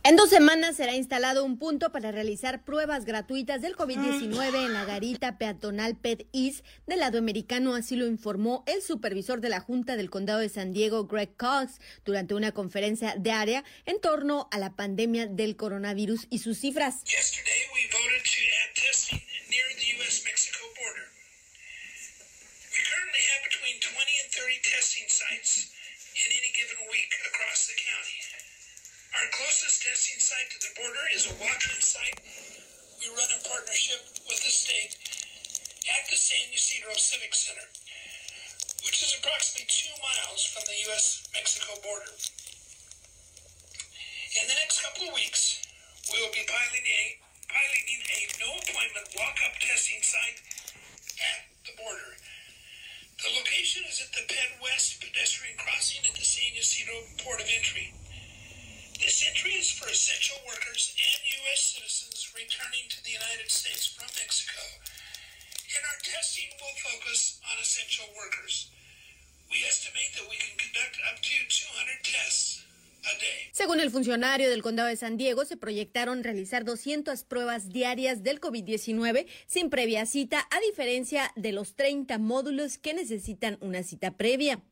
En 0.07 0.17
dos 0.17 0.29
semanas 0.29 0.77
será 0.77 0.95
instalado 0.95 1.47
un 1.47 1.59
punto 1.59 1.91
para 1.91 2.13
realizar 2.13 2.63
pruebas 2.63 3.07
gratuitas 3.07 3.63
del 3.63 3.75
COVID-19 3.75 4.67
en 4.67 4.75
la 4.75 4.85
garita 4.85 5.39
peatonal 5.39 5.97
Pet 5.97 6.27
East 6.35 6.63
del 6.87 7.01
lado 7.01 7.17
americano, 7.17 7.75
así 7.75 7.97
lo 7.97 8.07
informó 8.07 8.65
el 8.67 8.83
supervisor 8.83 9.41
de 9.41 9.49
la 9.49 9.61
Junta 9.61 9.97
del 9.97 10.11
Condado 10.11 10.41
de 10.41 10.51
San 10.51 10.75
Diego, 10.75 11.07
Greg 11.07 11.35
Cox, 11.39 11.81
durante 12.05 12.35
una 12.35 12.53
conferencia 12.53 13.15
de 13.17 13.33
área 13.33 13.65
en 13.87 13.99
torno 13.99 14.47
a 14.53 14.59
la 14.59 14.77
pandemia 14.77 15.27
del 15.27 15.57
coronavirus 15.57 16.27
y 16.29 16.41
sus 16.41 16.59
cifras. 16.59 17.01
Our 29.15 29.31
closest 29.31 29.79
testing 29.87 30.19
site 30.19 30.51
to 30.51 30.59
the 30.59 30.75
border 30.75 31.07
is 31.15 31.31
a 31.31 31.35
walk-in 31.39 31.79
site 31.79 32.19
we 32.99 33.07
run 33.15 33.31
in 33.31 33.39
partnership 33.47 34.03
with 34.27 34.43
the 34.43 34.51
state 34.51 34.99
at 35.87 36.03
the 36.11 36.19
San 36.19 36.51
Ysidro 36.51 36.99
Civic 36.99 37.31
Center, 37.31 37.63
which 38.83 38.99
is 39.07 39.15
approximately 39.15 39.71
two 39.71 39.95
miles 40.03 40.43
from 40.51 40.67
the 40.67 40.75
U.S.-Mexico 40.91 41.79
border. 41.87 42.11
In 44.35 44.51
the 44.51 44.59
next 44.59 44.83
couple 44.83 45.07
of 45.07 45.15
weeks, 45.15 45.63
we 46.11 46.19
will 46.19 46.35
be 46.35 46.43
piloting 46.51 46.83
a, 46.83 47.03
piloting 47.47 48.03
a 48.03 48.21
no-appointment 48.43 49.15
walk-up 49.15 49.55
testing 49.63 50.03
site 50.03 50.43
at 51.23 51.47
the 51.63 51.79
border. 51.79 52.19
The 53.23 53.31
location 53.39 53.87
is 53.87 54.03
at 54.03 54.11
the 54.11 54.27
Penn 54.27 54.59
West 54.59 54.99
pedestrian 54.99 55.55
crossing 55.55 56.03
at 56.03 56.19
the 56.19 56.27
San 56.27 56.59
Ysidro 56.59 56.99
port 57.23 57.39
of 57.39 57.47
entry. 57.47 57.95
This 58.99 59.27
entry 59.27 59.55
is 59.59 59.71
for 59.71 59.89
essential 59.89 60.39
workers 60.47 60.95
and 60.95 61.21
U.S. 61.45 61.75
citizens 61.75 62.31
returning 62.35 62.87
to 62.91 62.99
the 63.05 63.11
United 63.11 63.51
States 63.51 63.87
from 63.91 64.07
Mexico. 64.19 64.63
And 65.75 65.83
our 65.91 66.01
testing 66.03 66.51
will 66.61 66.77
focus 66.83 67.41
on 67.51 67.59
essential 67.61 68.07
workers. 68.15 68.71
We 69.51 69.59
estimate 69.67 70.15
that 70.19 70.27
we 70.31 70.37
can 70.37 70.55
conduct 70.59 70.97
up 71.11 71.19
to 71.19 71.35
200 71.49 72.05
tests 72.05 72.65
Según 73.53 73.81
el 73.81 73.91
funcionario 73.91 74.51
del 74.51 74.63
condado 74.63 74.89
de 74.89 74.97
San 74.97 75.17
Diego, 75.17 75.45
se 75.45 75.57
proyectaron 75.57 76.25
realizar 76.25 76.65
200 76.65 77.23
pruebas 77.25 77.69
diarias 77.69 78.23
del 78.23 78.41
COVID-19 78.41 79.27
sin 79.47 79.71
previa 79.71 80.07
cita, 80.07 80.47
a 80.51 80.61
diferencia 80.61 81.31
de 81.37 81.53
los 81.53 81.75
30 81.75 82.19
módulos 82.19 82.79
que 82.79 82.95
necesitan 82.95 83.59
una 83.61 83.83
cita 83.83 84.17
previa. 84.17 84.63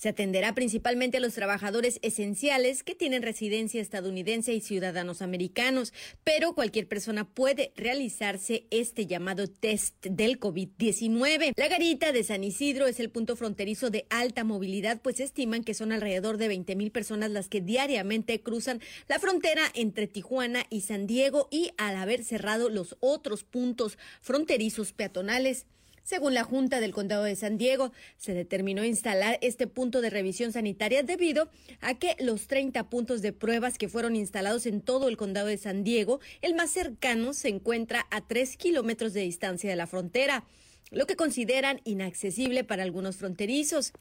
Se 0.00 0.08
atenderá 0.08 0.54
principalmente 0.54 1.18
a 1.18 1.20
los 1.20 1.34
trabajadores 1.34 1.98
esenciales 2.00 2.82
que 2.82 2.94
tienen 2.94 3.22
residencia 3.22 3.82
estadounidense 3.82 4.54
y 4.54 4.62
ciudadanos 4.62 5.20
americanos, 5.20 5.92
pero 6.24 6.54
cualquier 6.54 6.88
persona 6.88 7.28
puede 7.28 7.74
realizarse 7.76 8.66
este 8.70 9.04
llamado 9.04 9.46
test 9.46 10.02
del 10.06 10.40
COVID-19. 10.40 11.52
La 11.54 11.68
garita 11.68 12.12
de 12.12 12.24
San 12.24 12.44
Isidro 12.44 12.86
es 12.86 12.98
el 12.98 13.10
punto 13.10 13.36
fronterizo 13.36 13.90
de 13.90 14.06
alta 14.08 14.42
movilidad, 14.42 15.02
pues 15.02 15.20
estiman 15.20 15.64
que 15.64 15.74
son 15.74 15.92
alrededor 15.92 16.38
de 16.38 16.48
20 16.48 16.76
mil 16.76 16.92
personas 16.92 17.30
las 17.30 17.50
que 17.50 17.60
diariamente 17.60 18.40
cruzan 18.40 18.80
la 19.06 19.18
frontera 19.18 19.64
entre 19.74 20.06
Tijuana 20.06 20.64
y 20.70 20.80
San 20.80 21.06
Diego 21.06 21.46
y 21.50 21.72
al 21.76 21.96
haber 21.96 22.24
cerrado 22.24 22.70
los 22.70 22.96
otros 23.00 23.44
puntos 23.44 23.98
fronterizos 24.22 24.94
peatonales. 24.94 25.66
Según 26.02 26.34
la 26.34 26.44
Junta 26.44 26.80
del 26.80 26.92
Condado 26.92 27.24
de 27.24 27.36
San 27.36 27.58
Diego, 27.58 27.92
se 28.16 28.34
determinó 28.34 28.84
instalar 28.84 29.38
este 29.42 29.66
punto 29.66 30.00
de 30.00 30.10
revisión 30.10 30.52
sanitaria 30.52 31.02
debido 31.02 31.50
a 31.80 31.98
que 31.98 32.16
los 32.18 32.46
30 32.46 32.90
puntos 32.90 33.22
de 33.22 33.32
pruebas 33.32 33.78
que 33.78 33.88
fueron 33.88 34.16
instalados 34.16 34.66
en 34.66 34.80
todo 34.80 35.08
el 35.08 35.16
Condado 35.16 35.46
de 35.46 35.58
San 35.58 35.84
Diego, 35.84 36.20
el 36.42 36.54
más 36.54 36.70
cercano 36.70 37.32
se 37.32 37.48
encuentra 37.48 38.06
a 38.10 38.26
3 38.26 38.56
kilómetros 38.56 39.12
de 39.12 39.20
distancia 39.20 39.70
de 39.70 39.76
la 39.76 39.86
frontera 39.86 40.44
lo 40.90 41.06
que 41.06 41.16
consideran 41.16 41.80
inaccesible 41.84 42.64
para 42.64 42.82
algunos 42.82 43.16
fronterizos. 43.16 43.92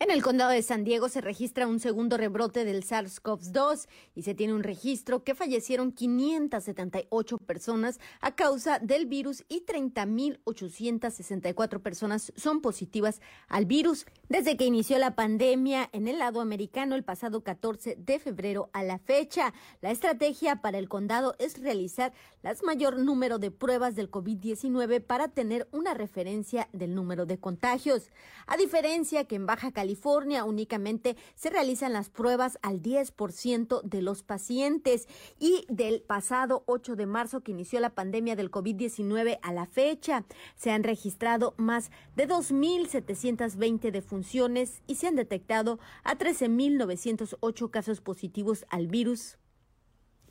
En 0.00 0.12
el 0.12 0.22
condado 0.22 0.52
de 0.52 0.62
San 0.62 0.84
Diego 0.84 1.08
se 1.08 1.20
registra 1.20 1.66
un 1.66 1.80
segundo 1.80 2.16
rebrote 2.16 2.64
del 2.64 2.84
SARS-CoV-2 2.84 3.88
y 4.14 4.22
se 4.22 4.32
tiene 4.32 4.54
un 4.54 4.62
registro 4.62 5.24
que 5.24 5.34
fallecieron 5.34 5.90
578 5.90 7.38
personas 7.38 7.98
a 8.20 8.36
causa 8.36 8.78
del 8.78 9.06
virus 9.06 9.44
y 9.48 9.66
30.864 9.66 11.82
personas 11.82 12.32
son 12.36 12.60
positivas 12.60 13.20
al 13.48 13.66
virus. 13.66 14.06
Desde 14.28 14.56
que 14.56 14.66
inició 14.66 14.98
la 14.98 15.16
pandemia 15.16 15.90
en 15.92 16.06
el 16.06 16.20
lado 16.20 16.40
americano 16.40 16.94
el 16.94 17.02
pasado 17.02 17.42
14 17.42 17.96
de 17.98 18.20
febrero 18.20 18.70
a 18.72 18.84
la 18.84 19.00
fecha, 19.00 19.52
la 19.80 19.90
estrategia 19.90 20.62
para 20.62 20.78
el 20.78 20.88
condado 20.88 21.34
es 21.40 21.60
realizar 21.60 22.12
el 22.44 22.56
mayor 22.62 23.00
número 23.00 23.40
de 23.40 23.50
pruebas 23.50 23.96
del 23.96 24.12
COVID-19 24.12 25.02
para 25.02 25.26
tener 25.26 25.66
una 25.72 25.94
referencia 25.94 26.68
del 26.72 26.94
número 26.94 27.26
de 27.26 27.38
contagios. 27.38 28.12
A 28.46 28.56
diferencia 28.56 29.24
que 29.24 29.34
en 29.34 29.46
Baja 29.46 29.72
California, 29.72 29.87
California 29.88 30.44
únicamente 30.44 31.16
se 31.34 31.48
realizan 31.48 31.94
las 31.94 32.10
pruebas 32.10 32.58
al 32.60 32.82
10% 32.82 33.80
de 33.80 34.02
los 34.02 34.22
pacientes 34.22 35.08
y 35.38 35.64
del 35.70 36.02
pasado 36.02 36.62
8 36.66 36.94
de 36.94 37.06
marzo 37.06 37.40
que 37.40 37.52
inició 37.52 37.80
la 37.80 37.94
pandemia 37.94 38.36
del 38.36 38.50
COVID-19 38.50 39.38
a 39.40 39.52
la 39.54 39.64
fecha 39.64 40.26
se 40.56 40.72
han 40.72 40.84
registrado 40.84 41.54
más 41.56 41.90
de 42.16 42.28
2.720 42.28 43.90
defunciones 43.90 44.82
y 44.86 44.96
se 44.96 45.06
han 45.06 45.16
detectado 45.16 45.78
a 46.04 46.18
13.908 46.18 47.70
casos 47.70 48.02
positivos 48.02 48.66
al 48.68 48.88
virus, 48.88 49.38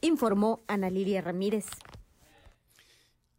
informó 0.02 0.62
Ana 0.68 0.92
Lilia 0.92 1.22
Ramírez. 1.22 1.66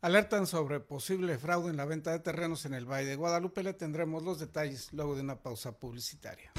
Alertan 0.00 0.46
sobre 0.46 0.78
posible 0.78 1.38
fraude 1.38 1.70
en 1.70 1.76
la 1.76 1.84
venta 1.84 2.12
de 2.12 2.20
terrenos 2.20 2.64
en 2.64 2.74
el 2.74 2.84
Valle 2.84 3.08
de 3.08 3.16
Guadalupe. 3.16 3.64
Le 3.64 3.74
tendremos 3.74 4.22
los 4.22 4.38
detalles 4.38 4.92
luego 4.92 5.16
de 5.16 5.22
una 5.22 5.42
pausa 5.42 5.72
publicitaria. 5.72 6.52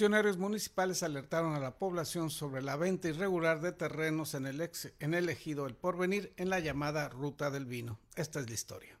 Funcionarios 0.00 0.38
municipales 0.38 1.02
alertaron 1.02 1.54
a 1.54 1.60
la 1.60 1.76
población 1.76 2.30
sobre 2.30 2.62
la 2.62 2.74
venta 2.76 3.08
irregular 3.08 3.60
de 3.60 3.72
terrenos 3.72 4.32
en 4.32 4.46
el, 4.46 4.62
ex, 4.62 4.94
en 4.98 5.12
el 5.12 5.28
ejido 5.28 5.66
El 5.66 5.74
Porvenir 5.74 6.32
en 6.38 6.48
la 6.48 6.58
llamada 6.58 7.10
Ruta 7.10 7.50
del 7.50 7.66
Vino. 7.66 7.98
Esta 8.16 8.40
es 8.40 8.48
la 8.48 8.54
historia. 8.54 8.98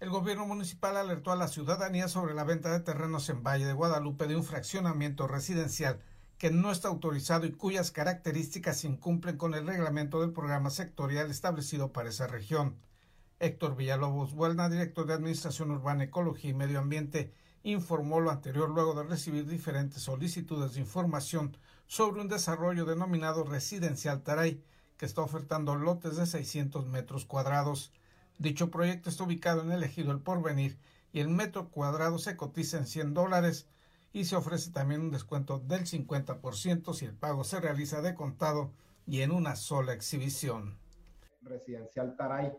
El 0.00 0.10
gobierno 0.10 0.44
municipal 0.44 0.96
alertó 0.96 1.30
a 1.30 1.36
la 1.36 1.46
ciudadanía 1.46 2.08
sobre 2.08 2.34
la 2.34 2.42
venta 2.42 2.72
de 2.72 2.80
terrenos 2.80 3.28
en 3.28 3.44
Valle 3.44 3.64
de 3.64 3.72
Guadalupe 3.72 4.26
de 4.26 4.34
un 4.34 4.42
fraccionamiento 4.42 5.28
residencial 5.28 6.00
que 6.36 6.50
no 6.50 6.72
está 6.72 6.88
autorizado 6.88 7.46
y 7.46 7.52
cuyas 7.52 7.92
características 7.92 8.82
incumplen 8.82 9.36
con 9.36 9.54
el 9.54 9.68
reglamento 9.68 10.20
del 10.20 10.32
programa 10.32 10.70
sectorial 10.70 11.30
establecido 11.30 11.92
para 11.92 12.08
esa 12.08 12.26
región. 12.26 12.74
Héctor 13.38 13.76
Villalobos 13.76 14.34
Buelna, 14.34 14.68
director 14.68 15.06
de 15.06 15.14
Administración 15.14 15.70
Urbana, 15.70 16.02
Ecología 16.02 16.50
y 16.50 16.54
Medio 16.54 16.80
Ambiente, 16.80 17.32
informó 17.64 18.20
lo 18.20 18.30
anterior 18.30 18.70
luego 18.70 18.94
de 18.94 19.04
recibir 19.04 19.46
diferentes 19.46 20.02
solicitudes 20.02 20.74
de 20.74 20.80
información 20.80 21.56
sobre 21.86 22.20
un 22.20 22.28
desarrollo 22.28 22.84
denominado 22.84 23.44
Residencial 23.44 24.22
Taray, 24.22 24.62
que 24.96 25.06
está 25.06 25.22
ofertando 25.22 25.74
lotes 25.74 26.16
de 26.16 26.26
600 26.26 26.86
metros 26.86 27.24
cuadrados. 27.24 27.92
Dicho 28.38 28.70
proyecto 28.70 29.10
está 29.10 29.24
ubicado 29.24 29.62
en 29.62 29.72
el 29.72 29.82
ejido 29.82 30.12
El 30.12 30.20
Porvenir 30.20 30.78
y 31.12 31.20
el 31.20 31.28
metro 31.28 31.68
cuadrado 31.68 32.18
se 32.18 32.36
cotiza 32.36 32.78
en 32.78 32.86
100 32.86 33.14
dólares 33.14 33.68
y 34.12 34.24
se 34.24 34.36
ofrece 34.36 34.70
también 34.70 35.00
un 35.00 35.10
descuento 35.10 35.58
del 35.58 35.86
50% 35.86 36.94
si 36.94 37.04
el 37.04 37.14
pago 37.14 37.44
se 37.44 37.60
realiza 37.60 38.02
de 38.02 38.14
contado 38.14 38.72
y 39.06 39.20
en 39.20 39.30
una 39.30 39.56
sola 39.56 39.92
exhibición. 39.92 40.78
Residencial 41.42 42.16
Taray 42.16 42.52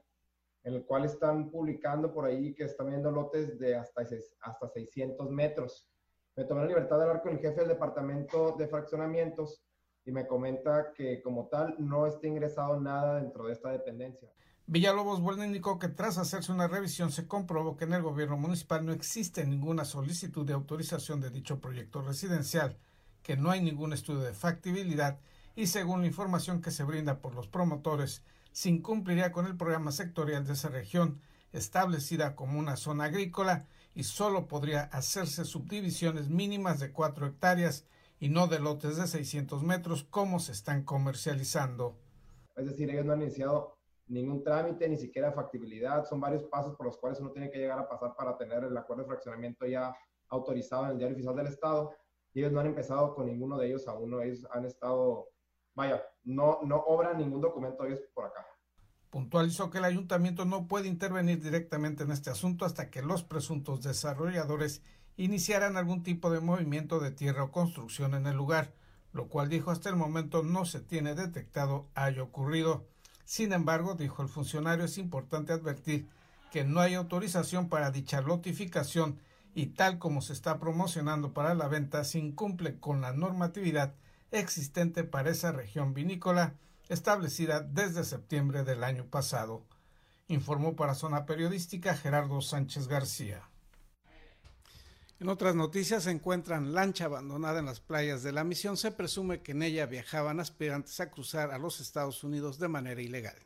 en 0.64 0.74
el 0.76 0.86
cual 0.86 1.06
están 1.06 1.50
publicando 1.50 2.14
por 2.14 2.26
ahí 2.26 2.54
que 2.54 2.64
están 2.64 2.90
viendo 2.90 3.12
lotes 3.12 3.60
de 3.60 3.76
hasta, 3.76 4.04
hasta 4.42 4.68
600 4.68 5.30
metros. 5.30 5.90
Me 6.36 6.46
tomé 6.46 6.62
la 6.62 6.68
libertad 6.68 6.98
de 6.98 7.04
hablar 7.04 7.22
con 7.22 7.34
el 7.34 7.40
jefe 7.40 7.60
del 7.60 7.70
departamento 7.70 8.56
de 8.58 8.68
fraccionamientos 8.68 9.64
y 10.06 10.12
me 10.12 10.28
comenta 10.28 10.92
que 10.94 11.22
como 11.22 11.48
tal 11.48 11.76
no 11.80 12.08
está 12.08 12.28
ingresado 12.28 12.80
nada 12.80 13.20
dentro 13.20 13.48
de 13.48 13.54
esta 13.54 13.70
dependencia. 13.70 14.30
Villalobos 14.66 15.22
Bueno 15.22 15.44
indicó 15.44 15.78
que 15.78 15.90
tras 15.90 16.18
hacerse 16.18 16.52
una 16.52 16.68
revisión 16.68 17.12
se 17.12 17.28
comprobó 17.28 17.76
que 17.76 17.84
en 17.84 17.94
el 17.94 18.02
gobierno 18.02 18.38
municipal 18.38 18.86
no 18.86 18.94
existe 18.94 19.46
ninguna 19.46 19.84
solicitud 19.84 20.46
de 20.46 20.54
autorización 20.54 21.20
de 21.20 21.30
dicho 21.30 21.60
proyecto 21.60 22.02
residencial 22.02 22.78
que 23.24 23.36
no 23.36 23.52
hay 23.52 23.62
ningún 23.62 23.94
estudio 23.94 24.22
de 24.22 24.34
factibilidad 24.34 25.20
y 25.56 25.68
según 25.68 26.02
la 26.02 26.08
información 26.08 26.62
que 26.62 26.72
se 26.72 26.84
brinda 26.84 27.20
por 27.20 27.36
los 27.36 27.48
promotores, 27.48 28.24
se 28.54 28.70
incumpliría 28.70 29.34
con 29.34 29.46
el 29.46 29.58
programa 29.58 29.92
sectorial 29.92 30.46
de 30.46 30.54
esa 30.54 30.70
región, 30.70 31.20
establecida 31.52 32.36
como 32.36 32.58
una 32.58 32.78
zona 32.78 33.06
agrícola, 33.06 33.68
y 33.96 34.04
solo 34.04 34.48
podría 34.48 34.84
hacerse 34.84 35.46
subdivisiones 35.46 36.30
mínimas 36.30 36.80
de 36.80 36.92
4 36.92 37.28
hectáreas 37.28 37.86
y 38.20 38.30
no 38.30 38.48
de 38.48 38.60
lotes 38.60 38.98
de 38.98 39.06
600 39.06 39.64
metros 39.64 40.04
como 40.06 40.40
se 40.40 40.54
están 40.54 40.84
comercializando. 40.84 42.00
Es 42.56 42.66
decir, 42.66 42.90
ellos 42.90 43.06
no 43.06 43.14
han 43.14 43.22
iniciado 43.22 43.78
ningún 44.08 44.44
trámite, 44.44 44.88
ni 44.88 44.98
siquiera 44.98 45.32
factibilidad. 45.32 46.06
Son 46.06 46.20
varios 46.20 46.44
pasos 46.44 46.76
por 46.76 46.86
los 46.86 46.98
cuales 46.98 47.20
uno 47.20 47.32
tiene 47.32 47.52
que 47.52 47.58
llegar 47.58 47.80
a 47.80 47.88
pasar 47.88 48.16
para 48.16 48.38
tener 48.38 48.64
el 48.64 48.78
acuerdo 48.78 49.04
de 49.04 49.10
fraccionamiento 49.10 49.66
ya 49.66 49.96
autorizado 50.30 50.86
en 50.86 50.92
el 50.92 50.98
diario 50.98 51.16
oficial 51.16 51.36
del 51.36 51.48
Estado. 51.48 51.96
Y 52.34 52.40
ellos 52.40 52.52
no 52.52 52.62
han 52.62 52.68
empezado 52.68 53.14
con 53.14 53.28
ninguno 53.28 53.58
de 53.58 53.68
ellos 53.68 53.88
aún. 53.88 54.20
Ellos 54.22 54.48
han 54.52 54.66
estado, 54.66 55.28
vaya, 55.76 56.04
no, 56.24 56.60
no 56.64 56.78
obran 56.78 57.18
ningún 57.18 57.42
documento 57.42 57.84
por 58.14 58.26
acá. 58.26 58.46
Puntualizó 59.10 59.70
que 59.70 59.78
el 59.78 59.86
ayuntamiento 59.86 60.46
no 60.46 60.68
puede 60.68 60.88
intervenir 60.88 61.42
directamente 61.42 62.04
en 62.04 62.12
este 62.12 62.30
asunto 62.30 62.66
hasta 62.66 62.90
que 62.90 63.04
los 63.04 63.24
presuntos 63.24 63.84
desarrolladores 63.84 64.82
iniciaran 65.18 65.78
algún 65.78 66.02
tipo 66.02 66.32
de 66.32 66.40
movimiento 66.40 67.00
de 67.00 67.12
tierra 67.12 67.44
o 67.44 67.52
construcción 67.52 68.16
en 68.16 68.26
el 68.26 68.36
lugar, 68.36 68.74
lo 69.12 69.28
cual 69.28 69.50
dijo 69.50 69.70
hasta 69.70 69.90
el 69.90 69.96
momento 69.96 70.42
no 70.42 70.66
se 70.66 70.80
tiene 70.80 71.14
detectado 71.14 71.88
haya 71.94 72.24
ocurrido. 72.24 72.88
Sin 73.26 73.54
embargo, 73.54 73.94
dijo 73.94 74.24
el 74.24 74.30
funcionario, 74.30 74.86
es 74.86 74.98
importante 74.98 75.54
advertir 75.54 76.08
que 76.52 76.64
no 76.64 76.80
hay 76.80 76.96
autorización 76.96 77.70
para 77.70 77.92
dicha 77.92 78.22
lotificación 78.22 79.20
y 79.56 79.68
tal 79.68 80.00
como 80.00 80.22
se 80.22 80.34
está 80.34 80.60
promocionando 80.60 81.34
para 81.34 81.54
la 81.54 81.68
venta 81.68 82.04
se 82.04 82.20
incumple 82.20 82.80
con 82.80 83.02
la 83.02 83.14
normatividad 83.14 83.94
existente 84.34 85.04
para 85.04 85.30
esa 85.32 85.52
región 85.52 85.94
vinícola 85.94 86.56
establecida 86.90 87.62
desde 87.62 88.04
septiembre 88.04 88.64
del 88.64 88.84
año 88.84 89.06
pasado. 89.06 89.64
Informó 90.28 90.76
para 90.76 90.96
Zona 90.96 91.26
Periodística 91.26 91.96
Gerardo 91.96 92.42
Sánchez 92.42 92.88
García. 92.88 93.48
En 95.20 95.30
otras 95.30 95.56
noticias 95.56 96.04
se 96.04 96.12
encuentran 96.12 96.74
lancha 96.74 97.06
abandonada 97.06 97.60
en 97.60 97.66
las 97.66 97.80
playas 97.80 98.24
de 98.24 98.34
la 98.34 98.44
misión. 98.44 98.76
Se 98.76 98.92
presume 98.92 99.42
que 99.42 99.54
en 99.54 99.64
ella 99.64 99.86
viajaban 99.86 100.40
aspirantes 100.40 101.00
a 101.00 101.10
cruzar 101.12 101.52
a 101.52 101.58
los 101.58 101.80
Estados 101.80 102.24
Unidos 102.24 102.60
de 102.60 102.68
manera 102.68 103.02
ilegal. 103.02 103.38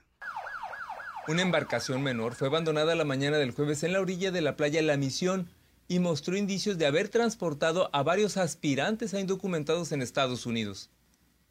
Una 1.27 1.41
embarcación 1.41 2.01
menor 2.01 2.35
fue 2.35 2.47
abandonada 2.47 2.95
la 2.95 3.03
mañana 3.03 3.37
del 3.37 3.51
jueves 3.51 3.83
en 3.83 3.93
la 3.93 3.99
orilla 3.99 4.31
de 4.31 4.41
la 4.41 4.55
playa 4.55 4.81
La 4.81 4.97
Misión 4.97 5.49
y 5.87 5.99
mostró 5.99 6.35
indicios 6.35 6.77
de 6.77 6.85
haber 6.85 7.09
transportado 7.09 7.89
a 7.93 8.03
varios 8.03 8.37
aspirantes 8.37 9.13
a 9.13 9.19
indocumentados 9.19 9.91
en 9.91 10.01
Estados 10.01 10.45
Unidos. 10.45 10.89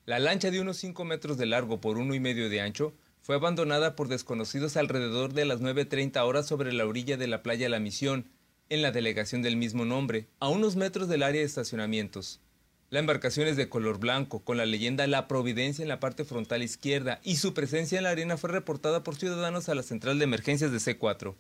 La 0.05 0.19
lancha 0.19 0.51
de 0.51 0.61
unos 0.61 0.77
5 0.77 1.05
metros 1.05 1.39
de 1.39 1.47
largo 1.47 1.81
por 1.81 1.99
uno 1.99 2.15
y 2.15 2.21
medio 2.21 2.49
de 2.49 2.61
ancho 2.61 2.95
fue 3.23 3.35
abandonada 3.35 3.97
por 3.97 4.07
desconocidos 4.07 4.77
alrededor 4.77 5.33
de 5.33 5.47
las 5.47 5.61
9.30 5.61 6.25
horas 6.25 6.47
sobre 6.47 6.73
la 6.73 6.87
orilla 6.87 7.17
de 7.17 7.27
la 7.27 7.43
playa 7.43 7.69
La 7.69 7.81
Misión, 7.81 8.31
en 8.69 8.83
la 8.83 8.93
delegación 8.93 9.43
del 9.43 9.57
mismo 9.57 9.85
nombre, 9.85 10.29
a 10.39 10.49
unos 10.49 10.77
metros 10.77 11.09
del 11.09 11.23
área 11.23 11.41
de 11.41 11.47
estacionamientos. 11.47 12.41
La 12.89 13.01
embarcación 13.01 13.49
es 13.49 13.57
de 13.57 13.69
color 13.69 13.99
blanco, 13.99 14.45
con 14.45 14.57
la 14.57 14.65
leyenda 14.65 15.09
La 15.09 15.27
Providencia 15.27 15.83
en 15.83 15.89
la 15.89 15.99
parte 15.99 16.25
frontal 16.25 16.63
izquierda, 16.63 17.21
y 17.25 17.37
su 17.37 17.53
presencia 17.53 17.99
en 17.99 18.05
la 18.05 18.11
arena 18.11 18.37
fue 18.37 18.51
reportada 18.51 19.03
por 19.03 19.17
ciudadanos 19.17 19.69
a 19.69 19.75
la 19.75 19.83
central 19.83 20.19
de 20.19 20.25
emergencias 20.25 20.71
de 20.71 20.79
C4. 20.79 21.35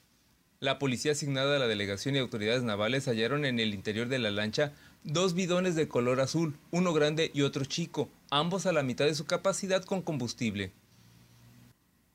La 0.66 0.80
policía 0.80 1.12
asignada 1.12 1.54
a 1.54 1.58
la 1.60 1.68
delegación 1.68 2.16
y 2.16 2.18
autoridades 2.18 2.64
navales 2.64 3.06
hallaron 3.06 3.44
en 3.44 3.60
el 3.60 3.72
interior 3.72 4.08
de 4.08 4.18
la 4.18 4.32
lancha 4.32 4.72
dos 5.04 5.32
bidones 5.32 5.76
de 5.76 5.86
color 5.86 6.20
azul, 6.20 6.58
uno 6.72 6.92
grande 6.92 7.30
y 7.32 7.42
otro 7.42 7.64
chico, 7.64 8.08
ambos 8.30 8.66
a 8.66 8.72
la 8.72 8.82
mitad 8.82 9.04
de 9.04 9.14
su 9.14 9.26
capacidad 9.26 9.84
con 9.84 10.02
combustible. 10.02 10.72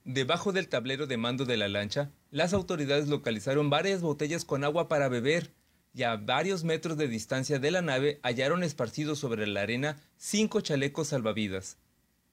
Debajo 0.03 0.51
del 0.51 0.67
tablero 0.67 1.07
de 1.07 1.15
mando 1.15 1.45
de 1.45 1.55
la 1.55 1.69
lancha, 1.69 2.11
las 2.29 2.51
autoridades 2.51 3.07
localizaron 3.07 3.69
varias 3.69 4.01
botellas 4.01 4.43
con 4.43 4.65
agua 4.65 4.89
para 4.89 5.07
beber 5.07 5.53
y 5.93 6.03
a 6.03 6.17
varios 6.17 6.65
metros 6.65 6.97
de 6.97 7.07
distancia 7.07 7.57
de 7.57 7.71
la 7.71 7.81
nave 7.81 8.19
hallaron 8.21 8.63
esparcidos 8.63 9.17
sobre 9.17 9.47
la 9.47 9.61
arena 9.61 10.01
cinco 10.17 10.59
chalecos 10.59 11.07
salvavidas. 11.07 11.77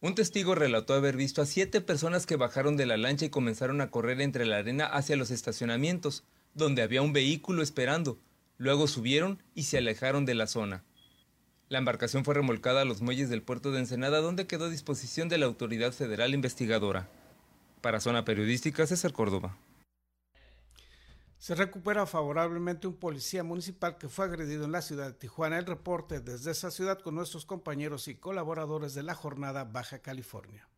Un 0.01 0.15
testigo 0.15 0.55
relató 0.55 0.95
haber 0.95 1.17
visto 1.17 1.43
a 1.43 1.47
siete 1.47 1.81
personas 1.81 2.27
que 2.27 2.37
bajaron 2.37 2.77
de 2.77 2.87
la 2.87 2.97
lancha 2.97 3.27
y 3.27 3.31
comenzaron 3.31 3.81
a 3.81 3.91
correr 3.91 4.21
entre 4.21 4.47
la 4.47 4.59
arena 4.59 4.87
hacia 4.87 5.17
los 5.17 5.31
estacionamientos, 5.31 6.25
donde 6.55 6.83
había 6.83 7.03
un 7.03 7.13
vehículo 7.13 7.63
esperando, 7.63 8.19
Luego 8.59 8.89
subieron 8.89 9.41
y 9.55 9.63
se 9.63 9.79
alejaron 9.79 10.27
de 10.27 10.35
la 10.35 10.49
zona. 10.49 10.83
La 11.69 11.79
embarcación 11.79 12.25
fue 12.25 12.35
remolcada 12.35 12.83
a 12.83 12.85
los 12.85 13.03
muelles 13.03 13.31
del 13.31 13.43
puerto 13.43 13.71
de 13.71 13.79
Ensenada, 13.79 14.21
donde 14.21 14.49
quedó 14.49 14.65
a 14.65 14.71
disposición 14.71 15.29
de 15.29 15.39
la 15.39 15.47
autoridad 15.47 15.93
federal 15.93 16.35
investigadora. 16.35 17.09
Para 17.81 18.01
Zona 18.01 18.25
Periodística, 18.25 18.85
César 18.85 19.13
Córdoba. 19.13 19.57
Se 21.39 21.55
recupera 21.55 22.05
favorablemente 22.05 22.89
un 22.89 22.97
policía 22.97 23.45
municipal 23.45 23.97
que 23.97 24.09
fue 24.09 24.25
agredido 24.25 24.65
en 24.65 24.73
la 24.73 24.83
ciudad 24.83 25.07
de 25.07 25.13
Tijuana. 25.13 25.59
El 25.59 25.67
reporte 25.67 26.21
desde 26.21 26.51
esa 26.51 26.73
ciudad 26.73 26.99
con 26.99 27.15
nuestros 27.15 27.47
compañeros 27.47 28.09
y 28.09 28.17
colaboradores 28.17 28.93
de 28.95 29.05
la 29.05 29.15
jornada 29.15 29.63
Baja 29.65 30.01
California. 30.01 30.69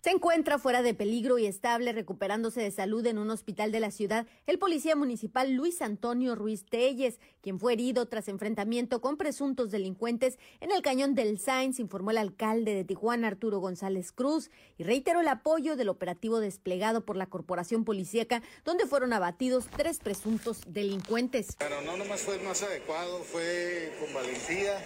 Se 0.00 0.10
encuentra 0.10 0.60
fuera 0.60 0.80
de 0.82 0.94
peligro 0.94 1.38
y 1.38 1.46
estable, 1.46 1.92
recuperándose 1.92 2.60
de 2.60 2.70
salud 2.70 3.04
en 3.04 3.18
un 3.18 3.30
hospital 3.30 3.72
de 3.72 3.80
la 3.80 3.90
ciudad, 3.90 4.28
el 4.46 4.60
policía 4.60 4.94
municipal 4.94 5.52
Luis 5.54 5.82
Antonio 5.82 6.36
Ruiz 6.36 6.64
Telles, 6.64 7.18
quien 7.42 7.58
fue 7.58 7.72
herido 7.72 8.06
tras 8.06 8.28
enfrentamiento 8.28 9.00
con 9.00 9.16
presuntos 9.16 9.72
delincuentes 9.72 10.38
en 10.60 10.70
el 10.70 10.82
cañón 10.82 11.16
del 11.16 11.40
Sainz, 11.40 11.80
informó 11.80 12.12
el 12.12 12.18
alcalde 12.18 12.76
de 12.76 12.84
Tijuana, 12.84 13.26
Arturo 13.26 13.58
González 13.58 14.12
Cruz, 14.12 14.52
y 14.76 14.84
reiteró 14.84 15.20
el 15.20 15.26
apoyo 15.26 15.74
del 15.74 15.88
operativo 15.88 16.38
desplegado 16.38 17.04
por 17.04 17.16
la 17.16 17.26
corporación 17.26 17.84
policíaca, 17.84 18.40
donde 18.64 18.86
fueron 18.86 19.12
abatidos 19.12 19.66
tres 19.76 19.98
presuntos 19.98 20.60
delincuentes. 20.68 21.56
Pero 21.58 21.80
no 21.82 21.96
nomás 21.96 22.20
fue 22.20 22.38
más 22.38 22.62
adecuado, 22.62 23.24
fue 23.24 23.92
con 23.98 24.14
valentía 24.14 24.78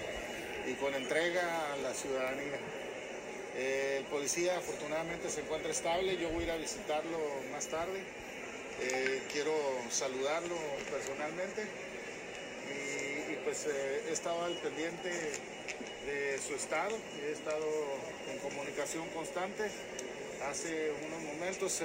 y 0.67 0.73
con 0.77 0.95
entrega 0.95 1.75
a 1.75 1.77
la 1.77 1.93
ciudadanía. 1.93 2.82
Eh, 3.55 3.99
el 3.99 4.05
policía 4.05 4.57
afortunadamente 4.57 5.29
se 5.29 5.41
encuentra 5.41 5.71
estable, 5.71 6.17
yo 6.17 6.31
voy 6.31 6.45
a 6.45 6.47
ir 6.47 6.51
a 6.53 6.57
visitarlo 6.57 7.19
más 7.53 7.67
tarde. 7.67 8.01
Eh, 8.81 9.23
quiero 9.33 9.55
saludarlo 9.91 10.57
personalmente 10.91 11.63
y, 13.31 13.35
pues 13.45 13.67
eh, 13.67 14.05
he 14.09 14.13
estado 14.13 14.43
al 14.45 14.55
pendiente 14.55 15.11
de 15.11 16.39
su 16.47 16.55
estado, 16.55 16.97
he 17.23 17.33
estado 17.33 17.67
en 18.33 18.39
comunicación 18.39 19.07
constante. 19.11 19.65
Hace 20.51 20.91
unos 21.07 21.23
momentos 21.23 21.81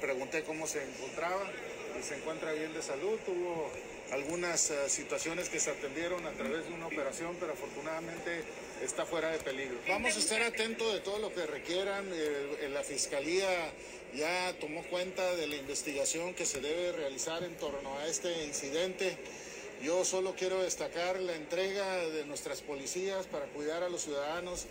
pregunté 0.00 0.42
cómo 0.42 0.66
se 0.66 0.82
encontraba 0.82 1.42
se 2.00 2.16
encuentra 2.16 2.52
bien 2.52 2.72
de 2.72 2.82
salud, 2.82 3.18
tuvo 3.26 3.70
algunas 4.12 4.70
eh, 4.70 4.88
situaciones 4.88 5.48
que 5.48 5.58
se 5.58 5.70
atendieron 5.70 6.24
a 6.26 6.32
través 6.32 6.68
de 6.68 6.74
una 6.74 6.86
operación, 6.86 7.36
pero 7.40 7.52
afortunadamente 7.54 8.44
está 8.82 9.06
fuera 9.06 9.30
de 9.30 9.38
peligro. 9.38 9.78
Vamos 9.88 10.14
a 10.14 10.18
estar 10.18 10.42
atentos 10.42 10.92
de 10.92 11.00
todo 11.00 11.18
lo 11.18 11.32
que 11.32 11.46
requieran. 11.46 12.04
Eh, 12.12 12.68
la 12.72 12.82
Fiscalía 12.82 13.48
ya 14.14 14.54
tomó 14.60 14.82
cuenta 14.84 15.34
de 15.34 15.46
la 15.46 15.56
investigación 15.56 16.34
que 16.34 16.44
se 16.44 16.60
debe 16.60 16.92
realizar 16.92 17.42
en 17.42 17.54
torno 17.56 17.98
a 17.98 18.06
este 18.06 18.44
incidente. 18.44 19.16
Yo 19.82 20.04
solo 20.04 20.34
quiero 20.36 20.62
destacar 20.62 21.18
la 21.18 21.34
entrega 21.34 22.06
de 22.08 22.24
nuestras 22.26 22.60
policías 22.60 23.26
para 23.26 23.46
cuidar 23.46 23.82
a 23.82 23.88
los 23.88 24.02
ciudadanos 24.02 24.66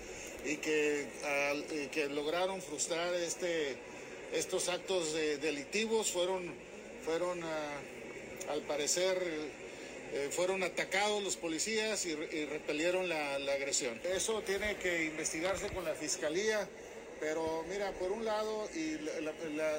y 0.45 0.57
que 0.57 1.07
lograron 2.11 2.61
frustrar 2.61 3.13
este, 3.15 3.75
estos 4.31 4.69
actos 4.69 5.13
delictivos. 5.13 6.11
Fueron, 6.11 6.53
fueron 7.05 7.43
ah, 7.43 7.79
al 8.51 8.61
parecer 8.61 9.17
eh, 10.13 10.27
fueron 10.29 10.61
atacados 10.61 11.23
los 11.23 11.37
policías 11.37 12.05
y, 12.05 12.15
repelieron 12.45 13.07
la, 13.07 13.35
agresión. 13.35 13.99
Eso 14.03 14.41
tiene 14.41 14.75
que 14.75 15.05
investigarse 15.05 15.69
con 15.69 15.85
la 15.85 15.93
fiscalía, 15.93 16.67
pero 17.21 17.63
mira, 17.69 17.91
por 17.93 18.11
un 18.11 18.25
lado, 18.25 18.69
y 18.75 18.97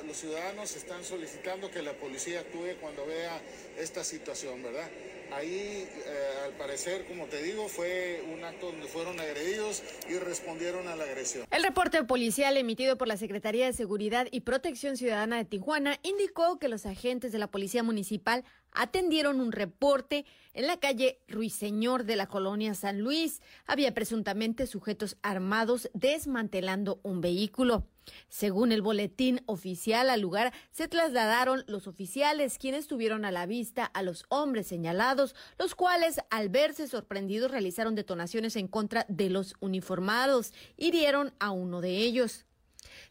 los 0.06 0.16
ciudadanos 0.16 0.74
están 0.74 1.04
solicitando 1.04 1.70
que 1.70 1.82
la 1.82 1.92
policía 1.92 2.40
actúe 2.40 2.76
cuando 2.80 3.04
vea 3.04 3.42
esta 3.78 4.04
situación, 4.04 4.62
¿verdad? 4.62 4.88
Ahí, 5.34 5.88
eh, 6.06 6.44
al 6.44 6.52
parecer, 6.52 7.06
como 7.06 7.26
te 7.26 7.42
digo, 7.42 7.68
fue 7.68 8.22
un 8.32 8.44
acto 8.44 8.66
donde 8.66 8.86
fueron 8.86 9.18
agredidos 9.18 9.82
y 10.08 10.18
respondieron 10.18 10.88
a 10.88 10.96
la 10.96 11.04
agresión. 11.04 11.46
El 11.50 11.62
reporte 11.62 12.02
policial 12.04 12.56
emitido 12.56 12.98
por 12.98 13.08
la 13.08 13.16
Secretaría 13.16 13.66
de 13.66 13.72
Seguridad 13.72 14.26
y 14.30 14.40
Protección 14.40 14.96
Ciudadana 14.96 15.38
de 15.38 15.44
Tijuana 15.44 15.98
indicó 16.02 16.58
que 16.58 16.68
los 16.68 16.84
agentes 16.86 17.32
de 17.32 17.38
la 17.38 17.50
Policía 17.50 17.82
Municipal 17.82 18.44
atendieron 18.72 19.40
un 19.40 19.52
reporte 19.52 20.26
en 20.54 20.66
la 20.66 20.78
calle 20.78 21.20
Ruiseñor 21.28 22.04
de 22.04 22.16
la 22.16 22.26
colonia 22.26 22.74
San 22.74 23.00
Luis. 23.00 23.40
Había 23.66 23.94
presuntamente 23.94 24.66
sujetos 24.66 25.16
armados 25.22 25.90
desmantelando 25.94 27.00
un 27.02 27.20
vehículo. 27.20 27.86
Según 28.28 28.72
el 28.72 28.82
boletín 28.82 29.42
oficial, 29.46 30.10
al 30.10 30.20
lugar 30.20 30.52
se 30.70 30.88
trasladaron 30.88 31.64
los 31.66 31.86
oficiales, 31.86 32.58
quienes 32.58 32.86
tuvieron 32.86 33.24
a 33.24 33.30
la 33.30 33.46
vista 33.46 33.84
a 33.84 34.02
los 34.02 34.24
hombres 34.28 34.66
señalados, 34.66 35.34
los 35.58 35.74
cuales, 35.74 36.20
al 36.30 36.48
verse 36.48 36.88
sorprendidos, 36.88 37.50
realizaron 37.50 37.94
detonaciones 37.94 38.56
en 38.56 38.68
contra 38.68 39.06
de 39.08 39.30
los 39.30 39.54
uniformados, 39.60 40.52
hirieron 40.76 41.34
a 41.38 41.50
uno 41.50 41.80
de 41.80 41.98
ellos. 41.98 42.46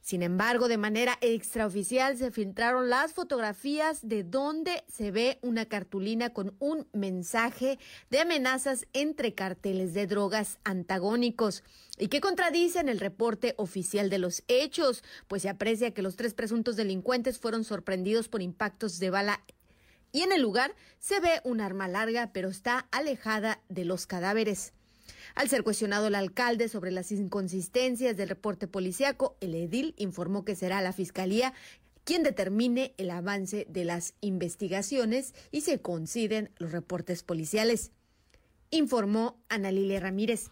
Sin 0.02 0.24
embargo, 0.24 0.68
de 0.68 0.78
manera 0.78 1.18
extraoficial 1.22 2.18
se 2.18 2.32
filtraron 2.32 2.90
las 2.90 3.14
fotografías 3.14 4.00
de 4.02 4.24
donde 4.24 4.84
se 4.88 5.12
ve 5.12 5.38
una 5.44 5.66
cartulina 5.66 6.32
con 6.32 6.56
un 6.58 6.88
mensaje 6.92 7.78
de 8.10 8.20
amenazas 8.20 8.88
entre 8.94 9.36
carteles 9.36 9.94
de 9.94 10.08
drogas 10.08 10.58
antagónicos 10.64 11.64
y 12.00 12.08
que 12.08 12.20
contradicen 12.20 12.90
el 12.90 13.00
reporte 13.00 13.54
oficial 13.58 14.10
de 14.10 14.18
los 14.18 14.44
hechos, 14.48 15.04
pues 15.28 15.44
se 15.44 15.50
aprecia 15.50 15.94
que 15.94 16.02
los 16.02 16.16
tres 16.16 16.34
presuntos 16.34 16.76
delincuentes 16.76 17.38
fueron 17.38 17.64
sorprendidos 17.64 18.28
por 18.28 18.42
impactos 18.42 18.98
de 18.98 19.12
bala 19.12 19.44
y 20.12 20.24
en 20.24 20.32
el 20.32 20.42
lugar 20.42 20.76
se 21.00 21.20
ve 21.20 21.42
un 21.44 21.62
arma 21.62 21.88
larga 21.88 22.32
pero 22.34 22.50
está 22.50 22.88
alejada 22.92 23.62
de 23.70 23.86
los 23.86 24.08
cadáveres. 24.08 24.74
Al 25.36 25.50
ser 25.50 25.63
cuestionado 25.63 26.08
el 26.08 26.15
alcalde 26.15 26.69
sobre 26.69 26.91
las 26.91 27.12
inconsistencias 27.12 28.17
del 28.17 28.30
reporte 28.30 28.67
policiaco, 28.67 29.38
el 29.41 29.56
edil 29.56 29.93
informó 29.97 30.45
que 30.45 30.56
será 30.56 30.82
la 30.82 30.93
Fiscalía 30.93 31.54
quien 32.04 32.24
determine 32.24 32.93
el 32.97 33.12
avance 33.12 33.65
de 33.69 33.86
las 33.86 34.15
investigaciones 34.21 35.34
y 35.52 35.62
se 35.62 35.82
coinciden 35.82 36.52
los 36.58 36.71
reportes 36.71 37.24
policiales. 37.24 37.91
Informó 38.69 39.43
Ana 39.50 39.71
Lilia 39.71 40.00
Ramírez. 40.00 40.50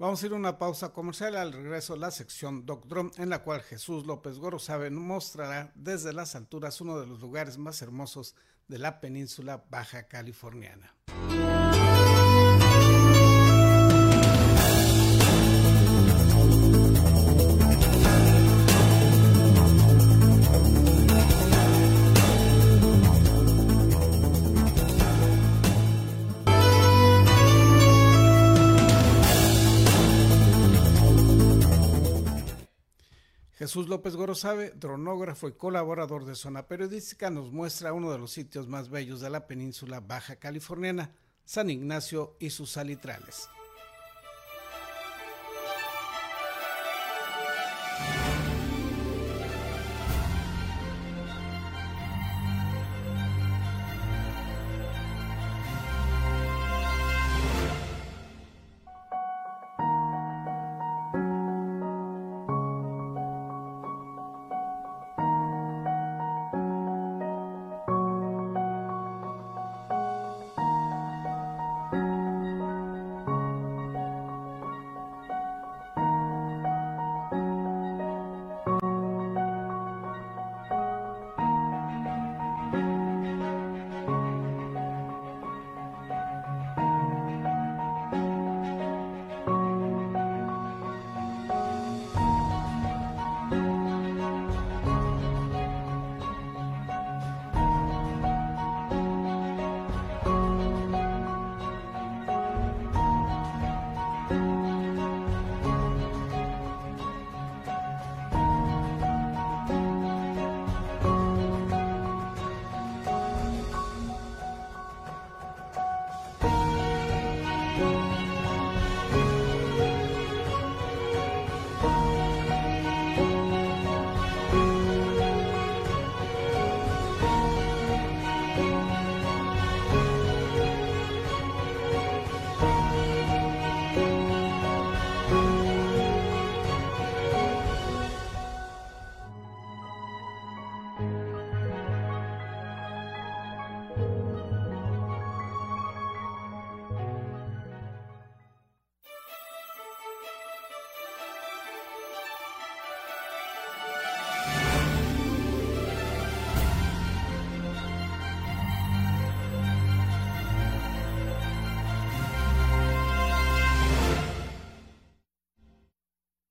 Vamos 0.00 0.22
a 0.22 0.26
ir 0.26 0.32
a 0.32 0.36
una 0.36 0.56
pausa 0.56 0.94
comercial 0.94 1.36
al 1.36 1.52
regreso 1.52 1.94
la 1.94 2.10
sección 2.10 2.64
Doc 2.64 2.86
Drum, 2.86 3.10
en 3.18 3.28
la 3.28 3.42
cual 3.42 3.60
Jesús 3.60 4.06
López 4.06 4.38
Gorosabe 4.38 4.88
mostrará 4.88 5.72
desde 5.74 6.14
las 6.14 6.34
alturas 6.34 6.80
uno 6.80 6.98
de 6.98 7.06
los 7.06 7.20
lugares 7.20 7.58
más 7.58 7.82
hermosos 7.82 8.34
de 8.66 8.78
la 8.78 8.98
península 9.00 9.66
baja 9.68 10.08
californiana. 10.08 10.96
Jesús 33.60 33.88
López 33.90 34.16
Gorosabe, 34.16 34.70
dronógrafo 34.70 35.46
y 35.46 35.52
colaborador 35.52 36.24
de 36.24 36.34
Zona 36.34 36.66
Periodística, 36.66 37.28
nos 37.28 37.52
muestra 37.52 37.92
uno 37.92 38.10
de 38.10 38.16
los 38.16 38.30
sitios 38.30 38.68
más 38.68 38.88
bellos 38.88 39.20
de 39.20 39.28
la 39.28 39.46
península 39.46 40.00
baja 40.00 40.36
californiana, 40.36 41.12
San 41.44 41.68
Ignacio 41.68 42.36
y 42.40 42.48
sus 42.48 42.70
salitrales. 42.70 43.50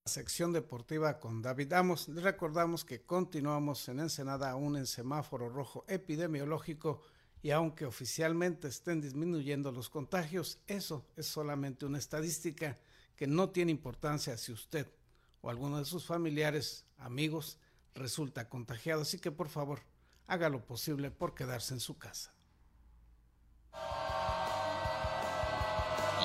Sección 0.09 0.51
deportiva 0.51 1.19
con 1.19 1.41
David 1.41 1.71
Amos. 1.71 2.09
Les 2.09 2.23
recordamos 2.23 2.83
que 2.83 3.03
continuamos 3.03 3.87
en 3.87 4.01
Ensenada 4.01 4.49
aún 4.49 4.75
en 4.75 4.85
semáforo 4.85 5.47
rojo 5.47 5.85
epidemiológico 5.87 7.01
y 7.41 7.51
aunque 7.51 7.85
oficialmente 7.85 8.67
estén 8.67 8.99
disminuyendo 8.99 9.71
los 9.71 9.87
contagios, 9.89 10.59
eso 10.67 11.05
es 11.15 11.27
solamente 11.27 11.85
una 11.85 11.99
estadística 11.99 12.77
que 13.15 13.27
no 13.27 13.51
tiene 13.51 13.71
importancia 13.71 14.35
si 14.35 14.51
usted 14.51 14.87
o 15.41 15.49
alguno 15.49 15.77
de 15.77 15.85
sus 15.85 16.05
familiares, 16.05 16.85
amigos, 16.97 17.57
resulta 17.95 18.49
contagiado. 18.49 19.03
Así 19.03 19.19
que 19.19 19.31
por 19.31 19.47
favor, 19.47 19.79
haga 20.27 20.49
lo 20.49 20.65
posible 20.65 21.11
por 21.11 21.35
quedarse 21.35 21.73
en 21.73 21.79
su 21.79 21.97
casa. 21.97 22.33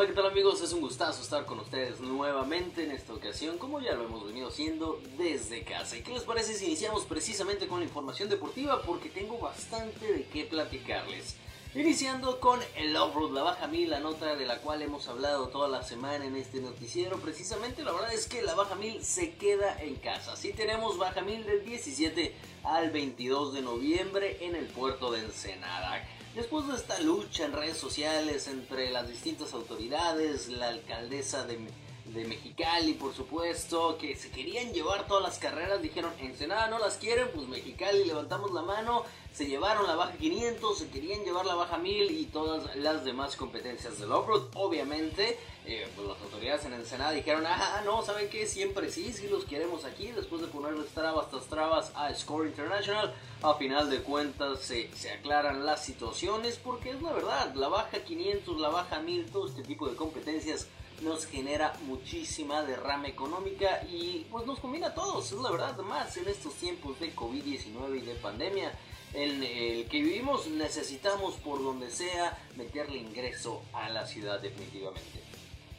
Hola, 0.00 0.08
¿qué 0.08 0.14
tal 0.14 0.30
amigos? 0.30 0.62
Es 0.62 0.72
un 0.72 0.80
gustazo 0.80 1.20
estar 1.20 1.44
con 1.44 1.60
ustedes 1.60 2.00
nuevamente 2.00 2.84
en 2.84 2.90
esta 2.90 3.12
ocasión, 3.12 3.58
como 3.58 3.82
ya 3.82 3.92
lo 3.92 4.04
hemos 4.04 4.26
venido 4.26 4.48
haciendo 4.48 4.98
desde 5.18 5.62
casa. 5.62 5.94
¿Y 5.94 6.00
qué 6.00 6.14
les 6.14 6.22
parece 6.22 6.54
si 6.54 6.64
iniciamos 6.64 7.04
precisamente 7.04 7.68
con 7.68 7.80
la 7.80 7.84
información 7.84 8.30
deportiva? 8.30 8.80
Porque 8.80 9.10
tengo 9.10 9.38
bastante 9.38 10.10
de 10.10 10.24
qué 10.24 10.46
platicarles. 10.46 11.36
Iniciando 11.74 12.40
con 12.40 12.60
el 12.76 12.96
Offroad, 12.96 13.32
la 13.32 13.42
Baja 13.42 13.66
1000, 13.66 13.90
la 13.90 14.00
nota 14.00 14.36
de 14.36 14.46
la 14.46 14.56
cual 14.62 14.80
hemos 14.80 15.06
hablado 15.06 15.48
toda 15.48 15.68
la 15.68 15.82
semana 15.82 16.24
en 16.24 16.34
este 16.34 16.62
noticiero. 16.62 17.18
Precisamente, 17.18 17.84
la 17.84 17.92
verdad 17.92 18.14
es 18.14 18.26
que 18.26 18.40
la 18.40 18.54
Baja 18.54 18.76
1000 18.76 19.04
se 19.04 19.34
queda 19.34 19.82
en 19.82 19.96
casa. 19.96 20.34
Sí 20.34 20.54
tenemos 20.54 20.96
Baja 20.96 21.20
1000 21.20 21.44
del 21.44 21.62
17 21.62 22.34
al 22.64 22.90
22 22.90 23.52
de 23.52 23.60
noviembre 23.60 24.38
en 24.46 24.56
el 24.56 24.64
puerto 24.64 25.12
de 25.12 25.20
Ensenada. 25.20 26.02
Después 26.34 26.68
de 26.68 26.76
esta 26.76 27.00
lucha 27.00 27.44
en 27.44 27.52
redes 27.52 27.76
sociales 27.76 28.46
entre 28.46 28.90
las 28.90 29.08
distintas 29.08 29.52
autoridades, 29.52 30.48
la 30.48 30.68
alcaldesa 30.68 31.44
de 31.44 31.58
de 32.14 32.24
Mexicali, 32.24 32.94
por 32.94 33.14
supuesto, 33.14 33.96
que 33.98 34.16
se 34.16 34.30
querían 34.30 34.72
llevar 34.72 35.06
todas 35.06 35.22
las 35.22 35.38
carreras, 35.38 35.80
dijeron, 35.80 36.12
Ensenada 36.20 36.68
no 36.68 36.78
las 36.78 36.96
quieren, 36.96 37.28
pues 37.34 37.46
Mexicali 37.46 38.04
levantamos 38.04 38.50
la 38.52 38.62
mano, 38.62 39.04
se 39.32 39.46
llevaron 39.46 39.86
la 39.86 39.94
baja 39.94 40.12
500, 40.14 40.78
se 40.78 40.88
querían 40.90 41.24
llevar 41.24 41.46
la 41.46 41.54
baja 41.54 41.78
1000 41.78 42.10
y 42.10 42.24
todas 42.26 42.74
las 42.76 43.04
demás 43.04 43.36
competencias 43.36 43.98
del 44.00 44.10
off-road. 44.10 44.48
Obviamente, 44.54 45.38
eh, 45.66 45.86
pues 45.94 46.08
las 46.08 46.20
autoridades 46.20 46.64
en 46.64 46.72
Ensenada 46.72 47.12
dijeron, 47.12 47.44
ah, 47.46 47.80
no, 47.84 48.02
¿saben 48.02 48.28
qué? 48.28 48.46
Siempre 48.46 48.90
sí, 48.90 49.12
sí 49.12 49.28
los 49.28 49.44
queremos 49.44 49.84
aquí, 49.84 50.10
después 50.10 50.42
de 50.42 50.48
ponerles 50.48 50.88
trabas 50.88 51.30
tras 51.30 51.44
trabas 51.44 51.92
a 51.94 52.12
Score 52.12 52.48
International, 52.48 53.14
a 53.42 53.54
final 53.54 53.88
de 53.88 54.02
cuentas 54.02 54.60
se, 54.60 54.90
se 54.96 55.12
aclaran 55.12 55.64
las 55.64 55.84
situaciones, 55.84 56.56
porque 56.56 56.90
es 56.90 57.00
la 57.00 57.12
verdad, 57.12 57.54
la 57.54 57.68
baja 57.68 58.02
500, 58.02 58.60
la 58.60 58.68
baja 58.68 59.00
1000, 59.00 59.30
todo 59.30 59.46
este 59.46 59.62
tipo 59.62 59.88
de 59.88 59.94
competencias 59.94 60.66
nos 61.00 61.26
genera 61.26 61.74
muchísima 61.86 62.62
derrama 62.62 63.08
económica 63.08 63.82
y 63.90 64.26
pues 64.30 64.46
nos 64.46 64.58
conviene 64.60 64.86
a 64.86 64.94
todos, 64.94 65.32
es 65.32 65.38
la 65.38 65.50
verdad, 65.50 65.76
más 65.78 66.16
en 66.16 66.28
estos 66.28 66.54
tiempos 66.54 66.98
de 67.00 67.14
COVID-19 67.14 67.98
y 67.98 68.06
de 68.06 68.14
pandemia 68.14 68.72
en 69.12 69.42
el 69.42 69.88
que 69.88 70.02
vivimos 70.02 70.46
necesitamos 70.46 71.34
por 71.34 71.62
donde 71.62 71.90
sea 71.90 72.38
meterle 72.56 72.98
ingreso 72.98 73.62
a 73.72 73.88
la 73.88 74.06
ciudad 74.06 74.40
definitivamente. 74.40 75.20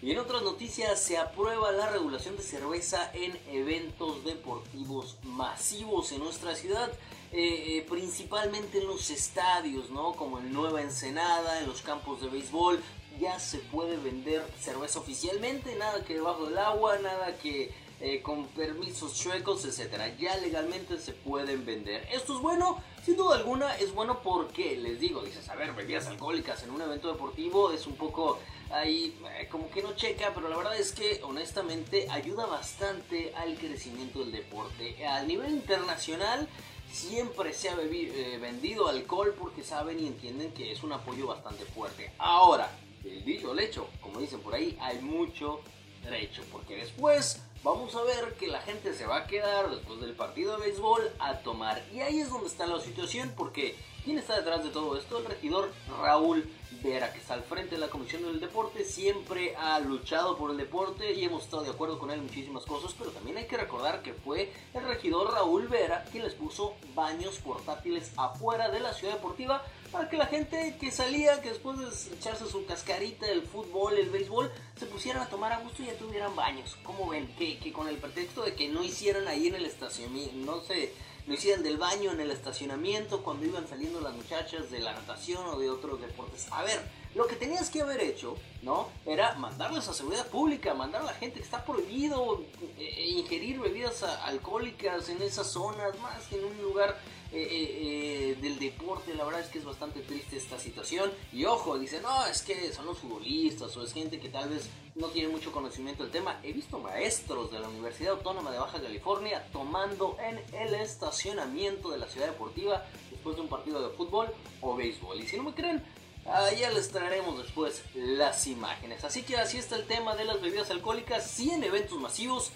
Y 0.01 0.12
en 0.12 0.17
otras 0.17 0.41
noticias 0.41 0.99
se 0.99 1.17
aprueba 1.17 1.71
la 1.71 1.89
regulación 1.91 2.36
de 2.36 2.41
cerveza 2.41 3.12
en 3.13 3.38
eventos 3.51 4.23
deportivos 4.25 5.17
masivos 5.23 6.12
en 6.12 6.23
nuestra 6.23 6.55
ciudad, 6.55 6.91
eh, 7.31 7.77
eh, 7.77 7.86
principalmente 7.88 8.79
en 8.79 8.88
los 8.88 9.12
estadios, 9.12 9.91
¿no? 9.91 10.13
Como 10.13 10.39
en 10.39 10.51
Nueva 10.51 10.81
Ensenada, 10.81 11.60
en 11.60 11.67
los 11.67 11.84
campos 11.84 12.19
de 12.19 12.29
béisbol, 12.29 12.81
ya 13.19 13.39
se 13.39 13.60
puede 13.60 13.97
vender 13.97 14.43
cerveza 14.60 15.00
oficialmente, 15.00 15.76
nada 15.76 16.04
que 16.04 16.15
debajo 16.15 16.45
del 16.45 16.58
agua, 16.58 16.97
nada 17.00 17.38
que 17.38 17.71
eh, 18.04 18.19
con 18.24 18.47
permisos 18.47 19.15
chuecos, 19.15 19.63
etcétera. 19.63 20.15
Ya 20.17 20.36
legalmente 20.38 20.97
se 20.97 21.13
pueden 21.13 21.65
vender. 21.65 22.08
Esto 22.12 22.36
es 22.36 22.41
bueno, 22.41 22.82
sin 23.06 23.15
duda 23.15 23.36
alguna 23.36 23.78
es 23.78 23.93
bueno 23.93 24.21
porque 24.24 24.76
les 24.76 25.00
digo, 25.00 25.21
dices, 25.21 25.47
a 25.50 25.56
ver, 25.56 25.74
bebidas 25.74 26.08
alcohólicas 26.08 26.63
en 26.63 26.71
un 26.71 26.82
evento 26.82 27.12
deportivo 27.12 27.71
es 27.71 27.86
un 27.86 27.95
poco 27.95 28.39
ahí 28.71 29.15
eh, 29.38 29.47
como 29.52 29.69
que 29.69 29.84
no 29.84 29.95
checa, 29.95 30.32
pero 30.34 30.50
la 30.50 30.58
verdad 30.58 30.78
es 30.78 30.93
que 30.93 31.21
honestamente 31.24 32.08
ayuda 32.10 32.47
bastante 32.47 33.36
al 33.36 33.56
crecimiento 33.56 34.21
del 34.21 34.32
deporte. 34.32 35.06
A 35.06 35.21
nivel 35.21 35.52
internacional 35.52 36.47
siempre 36.91 37.54
se 37.54 37.69
ha 37.69 37.76
eh, 37.80 38.39
vendido 38.41 38.88
alcohol 38.88 39.36
porque 39.38 39.63
saben 39.63 40.00
y 40.00 40.08
entienden 40.08 40.52
que 40.54 40.71
es 40.71 40.82
un 40.82 40.93
apoyo 40.93 41.28
bastante 41.28 41.65
fuerte. 41.65 42.12
Ahora, 42.17 42.71
el 43.03 43.25
dicho 43.25 43.57
hecho, 43.59 43.87
como 44.01 44.19
dicen 44.19 44.39
por 44.41 44.53
ahí, 44.53 44.77
hay 44.81 44.99
mucho 44.99 45.61
derecho, 46.03 46.43
porque 46.51 46.75
después 46.75 47.41
vamos 47.63 47.95
a 47.95 48.01
ver 48.01 48.33
que 48.39 48.47
la 48.47 48.61
gente 48.61 48.93
se 48.93 49.05
va 49.05 49.17
a 49.17 49.27
quedar 49.27 49.69
después 49.69 49.99
del 50.01 50.13
partido 50.13 50.57
de 50.57 50.65
béisbol 50.65 51.11
a 51.19 51.39
tomar. 51.39 51.83
Y 51.93 52.01
ahí 52.01 52.19
es 52.19 52.29
donde 52.29 52.47
está 52.47 52.65
la 52.65 52.79
situación, 52.79 53.33
porque 53.37 53.75
¿quién 54.03 54.17
está 54.17 54.35
detrás 54.35 54.63
de 54.63 54.71
todo 54.71 54.97
esto? 54.97 55.19
El 55.19 55.25
regidor 55.25 55.71
Raúl 56.01 56.49
Vera, 56.83 57.13
que 57.13 57.19
está 57.19 57.35
al 57.35 57.43
frente 57.43 57.75
de 57.75 57.81
la 57.81 57.89
Comisión 57.89 58.23
del 58.23 58.39
Deporte, 58.39 58.83
siempre 58.83 59.55
ha 59.55 59.79
luchado 59.79 60.37
por 60.37 60.49
el 60.49 60.57
deporte 60.57 61.13
y 61.13 61.23
hemos 61.23 61.43
estado 61.43 61.63
de 61.63 61.69
acuerdo 61.69 61.99
con 61.99 62.09
él 62.09 62.19
en 62.19 62.25
muchísimas 62.25 62.65
cosas, 62.65 62.95
pero 62.97 63.11
también 63.11 63.37
hay 63.37 63.45
que 63.45 63.57
recordar 63.57 64.01
que 64.01 64.13
fue 64.13 64.51
el 64.73 64.83
regidor 64.83 65.31
Raúl 65.31 65.67
Vera 65.67 66.05
quien 66.11 66.23
les 66.23 66.33
puso 66.33 66.73
baños 66.95 67.37
portátiles 67.37 68.11
afuera 68.17 68.69
de 68.69 68.79
la 68.79 68.93
ciudad 68.93 69.13
deportiva 69.13 69.63
para 69.91 70.10
que 70.10 70.17
la 70.17 70.25
gente 70.25 70.77
que 70.80 70.89
salía, 70.91 71.41
que 71.41 71.49
después 71.49 71.77
de 71.77 72.15
echarse 72.15 72.47
su 72.47 72.65
cascarita 72.65 73.25
del 73.25 73.41
fútbol, 73.43 73.97
el 73.97 74.10
béisbol, 74.10 74.51
se 74.77 74.86
pusieran 74.86 75.21
a 75.21 75.30
tomar 75.30 75.51
a 75.51 75.60
gusto 75.60 75.84
y 75.84 75.88
ya 75.88 75.93
tuvieran 75.97 76.36
baños. 76.36 76.77
¿Cómo 76.84 77.10
ven? 77.10 77.27
Que, 77.38 77.60
que 77.60 77.73
con 77.73 77.88
el 77.88 77.97
pretexto 77.97 78.43
de 78.43 78.56
que 78.56 78.69
no 78.69 78.84
hicieran 78.84 79.27
ahí 79.27 79.47
en 79.47 79.56
el 79.56 79.65
estacionamiento, 79.65 80.34
no 80.36 80.62
sé, 80.62 80.93
no 81.27 81.34
hicieran 81.34 81.63
del 81.63 81.77
baño 81.77 82.12
en 82.12 82.21
el 82.21 82.32
estacionamiento 82.32 83.21
cuando 83.23 83.45
iban 83.45 83.67
saliendo 83.67 83.99
las 84.01 84.13
muchachas 84.13 84.71
de 84.71 84.80
la 84.80 84.93
natación 84.93 85.45
o 85.45 85.60
de 85.60 85.69
otros 85.69 86.01
deportes. 86.01 86.47
A 86.51 86.63
ver, 86.63 86.80
lo 87.13 87.27
que 87.27 87.36
tenías 87.36 87.69
que 87.69 87.82
haber 87.82 88.01
hecho, 88.01 88.38
¿no? 88.62 88.88
Era 89.06 89.36
mandarles 89.36 89.88
a 89.88 89.93
seguridad 89.93 90.27
pública, 90.27 90.73
mandar 90.73 91.01
a 91.01 91.06
la 91.06 91.13
gente 91.13 91.39
que 91.39 91.45
está 91.45 91.65
prohibido 91.65 92.43
eh, 92.80 93.08
ingerir 93.10 93.60
bebidas 93.60 94.04
alcohólicas 94.04 95.10
en 95.10 95.21
esas 95.21 95.47
zonas, 95.47 95.99
más 95.99 96.25
que 96.27 96.38
en 96.38 96.45
un 96.45 96.62
lugar 96.62 96.97
eh, 97.33 98.35
eh, 98.35 98.37
del 98.41 98.59
deporte. 98.59 99.13
La 99.15 99.23
verdad 99.23 99.41
es 99.41 99.47
que 99.47 99.59
es 99.59 99.65
bastante 99.65 100.01
triste 100.01 100.37
esta 100.37 100.59
situación. 100.59 101.11
Y 101.31 101.45
ojo, 101.45 101.79
dice, 101.79 102.01
no, 102.01 102.25
es 102.25 102.41
que 102.41 102.73
son 102.73 102.85
los 102.85 102.97
futbolistas 102.97 103.75
o 103.77 103.83
es 103.83 103.93
gente 103.93 104.19
que 104.19 104.29
tal 104.29 104.49
vez 104.49 104.69
no 104.95 105.07
tiene 105.07 105.29
mucho 105.29 105.51
conocimiento 105.51 106.03
del 106.03 106.11
tema. 106.11 106.39
He 106.43 106.51
visto 106.51 106.79
maestros 106.79 107.51
de 107.51 107.59
la 107.59 107.69
Universidad 107.69 108.13
Autónoma 108.13 108.51
de 108.51 108.59
Baja 108.59 108.81
California 108.81 109.47
tomando 109.53 110.17
en 110.19 110.39
el 110.55 110.75
estacionamiento 110.75 111.91
de 111.91 111.99
la 111.99 112.07
ciudad 112.07 112.27
deportiva 112.27 112.85
después 113.09 113.35
de 113.35 113.41
un 113.43 113.47
partido 113.47 113.81
de 113.87 113.95
fútbol 113.95 114.27
o 114.59 114.75
béisbol. 114.75 115.21
Y 115.21 115.27
si 115.27 115.37
no 115.37 115.43
me 115.43 115.53
creen, 115.53 115.81
ya 116.25 116.69
les 116.69 116.89
traeremos 116.89 117.41
después 117.41 117.83
las 117.95 118.45
imágenes. 118.47 119.03
Así 119.03 119.23
que 119.23 119.37
así 119.37 119.57
está 119.57 119.75
el 119.75 119.87
tema 119.87 120.15
de 120.15 120.25
las 120.25 120.41
bebidas 120.41 120.69
alcohólicas. 120.69 121.29
Si 121.29 121.49
en 121.49 121.63
eventos 121.63 121.99
masivos 121.99 122.51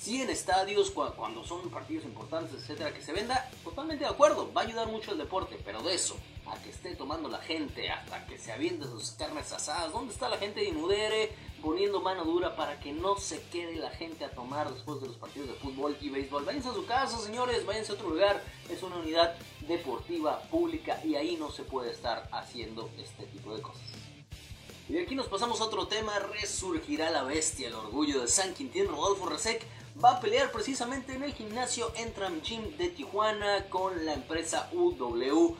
si 0.00 0.22
en 0.22 0.30
estadios, 0.30 0.90
cuando 0.90 1.44
son 1.44 1.68
partidos 1.68 2.06
importantes, 2.06 2.54
etcétera, 2.54 2.94
que 2.94 3.02
se 3.02 3.12
venda, 3.12 3.50
totalmente 3.62 4.04
de 4.04 4.10
acuerdo, 4.10 4.50
va 4.50 4.62
a 4.62 4.64
ayudar 4.64 4.88
mucho 4.88 5.12
el 5.12 5.18
deporte, 5.18 5.60
pero 5.62 5.82
de 5.82 5.94
eso, 5.94 6.16
a 6.46 6.56
que 6.62 6.70
esté 6.70 6.94
tomando 6.96 7.28
la 7.28 7.38
gente, 7.38 7.90
hasta 7.90 8.24
que 8.26 8.38
se 8.38 8.50
aviente 8.50 8.86
sus 8.86 9.10
carnes 9.10 9.52
asadas, 9.52 9.92
¿dónde 9.92 10.14
está 10.14 10.30
la 10.30 10.38
gente 10.38 10.60
de 10.60 10.70
Inudere 10.70 11.34
poniendo 11.60 12.00
mano 12.00 12.24
dura 12.24 12.56
para 12.56 12.80
que 12.80 12.94
no 12.94 13.18
se 13.18 13.42
quede 13.48 13.76
la 13.76 13.90
gente 13.90 14.24
a 14.24 14.30
tomar 14.30 14.72
después 14.72 15.02
de 15.02 15.08
los 15.08 15.16
partidos 15.16 15.48
de 15.50 15.54
fútbol 15.56 15.94
y 16.00 16.08
béisbol? 16.08 16.46
Váyanse 16.46 16.70
a 16.70 16.74
su 16.74 16.86
casa, 16.86 17.18
señores, 17.18 17.66
váyanse 17.66 17.92
a 17.92 17.96
otro 17.96 18.08
lugar, 18.08 18.42
es 18.70 18.82
una 18.82 18.96
unidad 18.96 19.36
deportiva 19.68 20.40
pública 20.44 20.98
y 21.04 21.16
ahí 21.16 21.36
no 21.36 21.50
se 21.50 21.62
puede 21.64 21.90
estar 21.90 22.26
haciendo 22.32 22.88
este 22.96 23.26
tipo 23.26 23.54
de 23.54 23.60
cosas. 23.60 23.82
Y 24.88 24.94
de 24.94 25.02
aquí 25.02 25.14
nos 25.14 25.28
pasamos 25.28 25.60
a 25.60 25.64
otro 25.64 25.86
tema, 25.86 26.18
resurgirá 26.18 27.10
la 27.10 27.22
bestia, 27.22 27.68
el 27.68 27.74
orgullo 27.74 28.22
de 28.22 28.28
San 28.28 28.54
Quintín 28.54 28.88
Rodolfo 28.88 29.26
Resec 29.26 29.64
va 30.02 30.12
a 30.12 30.20
pelear 30.20 30.50
precisamente 30.50 31.14
en 31.14 31.22
el 31.22 31.34
gimnasio 31.34 31.92
Entram 31.96 32.40
Gym 32.40 32.76
de 32.78 32.88
Tijuana 32.88 33.66
con 33.68 34.04
la 34.06 34.14
empresa 34.14 34.70
UWC. 34.72 35.56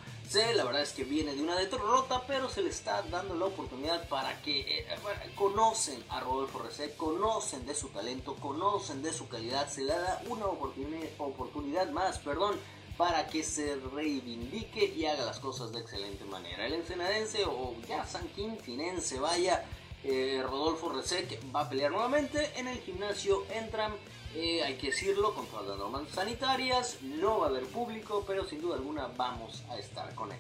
La 0.55 0.65
verdad 0.65 0.83
es 0.83 0.93
que 0.93 1.05
viene 1.05 1.35
de 1.35 1.43
una 1.43 1.57
derrota, 1.57 2.23
pero 2.27 2.49
se 2.49 2.63
le 2.63 2.71
está 2.71 3.03
dando 3.03 3.35
la 3.35 3.47
oportunidad 3.47 4.09
para 4.09 4.41
que 4.41 4.61
eh, 4.61 4.87
conocen 5.35 6.03
a 6.09 6.21
Rodolfo 6.21 6.61
Resec, 6.61 6.97
conocen 6.97 7.67
de 7.67 7.75
su 7.75 7.89
talento, 7.89 8.37
conocen 8.37 9.03
de 9.03 9.13
su 9.13 9.29
calidad, 9.29 9.69
se 9.69 9.83
le 9.83 9.93
da 9.93 10.23
una 10.29 10.47
oportunidad 10.47 11.91
más, 11.91 12.19
perdón, 12.19 12.59
para 12.97 13.27
que 13.27 13.43
se 13.43 13.77
reivindique 13.93 14.85
y 14.85 15.05
haga 15.07 15.25
las 15.25 15.41
cosas 15.41 15.73
de 15.73 15.81
excelente 15.81 16.25
manera. 16.25 16.67
El 16.67 16.75
ensenadense 16.75 17.45
o 17.45 17.75
ya 17.89 18.07
San 18.07 18.27
Quintinense, 18.29 19.19
vaya, 19.19 19.65
eh, 20.05 20.43
Rodolfo 20.43 20.91
Resec 20.91 21.41
va 21.55 21.63
a 21.63 21.69
pelear 21.69 21.91
nuevamente 21.91 22.53
en 22.57 22.69
el 22.69 22.81
gimnasio 22.81 23.45
Entram 23.51 23.93
eh, 24.35 24.63
hay 24.63 24.75
que 24.75 24.89
decirlo, 24.89 25.35
con 25.35 25.47
todas 25.47 25.67
las 25.67 25.79
normas 25.79 26.03
sanitarias, 26.13 26.99
no 27.03 27.41
va 27.41 27.47
a 27.47 27.49
haber 27.49 27.67
público, 27.67 28.25
pero 28.27 28.45
sin 28.45 28.61
duda 28.61 28.77
alguna 28.77 29.09
vamos 29.17 29.63
a 29.71 29.79
estar 29.79 30.15
con 30.15 30.31
él. 30.33 30.39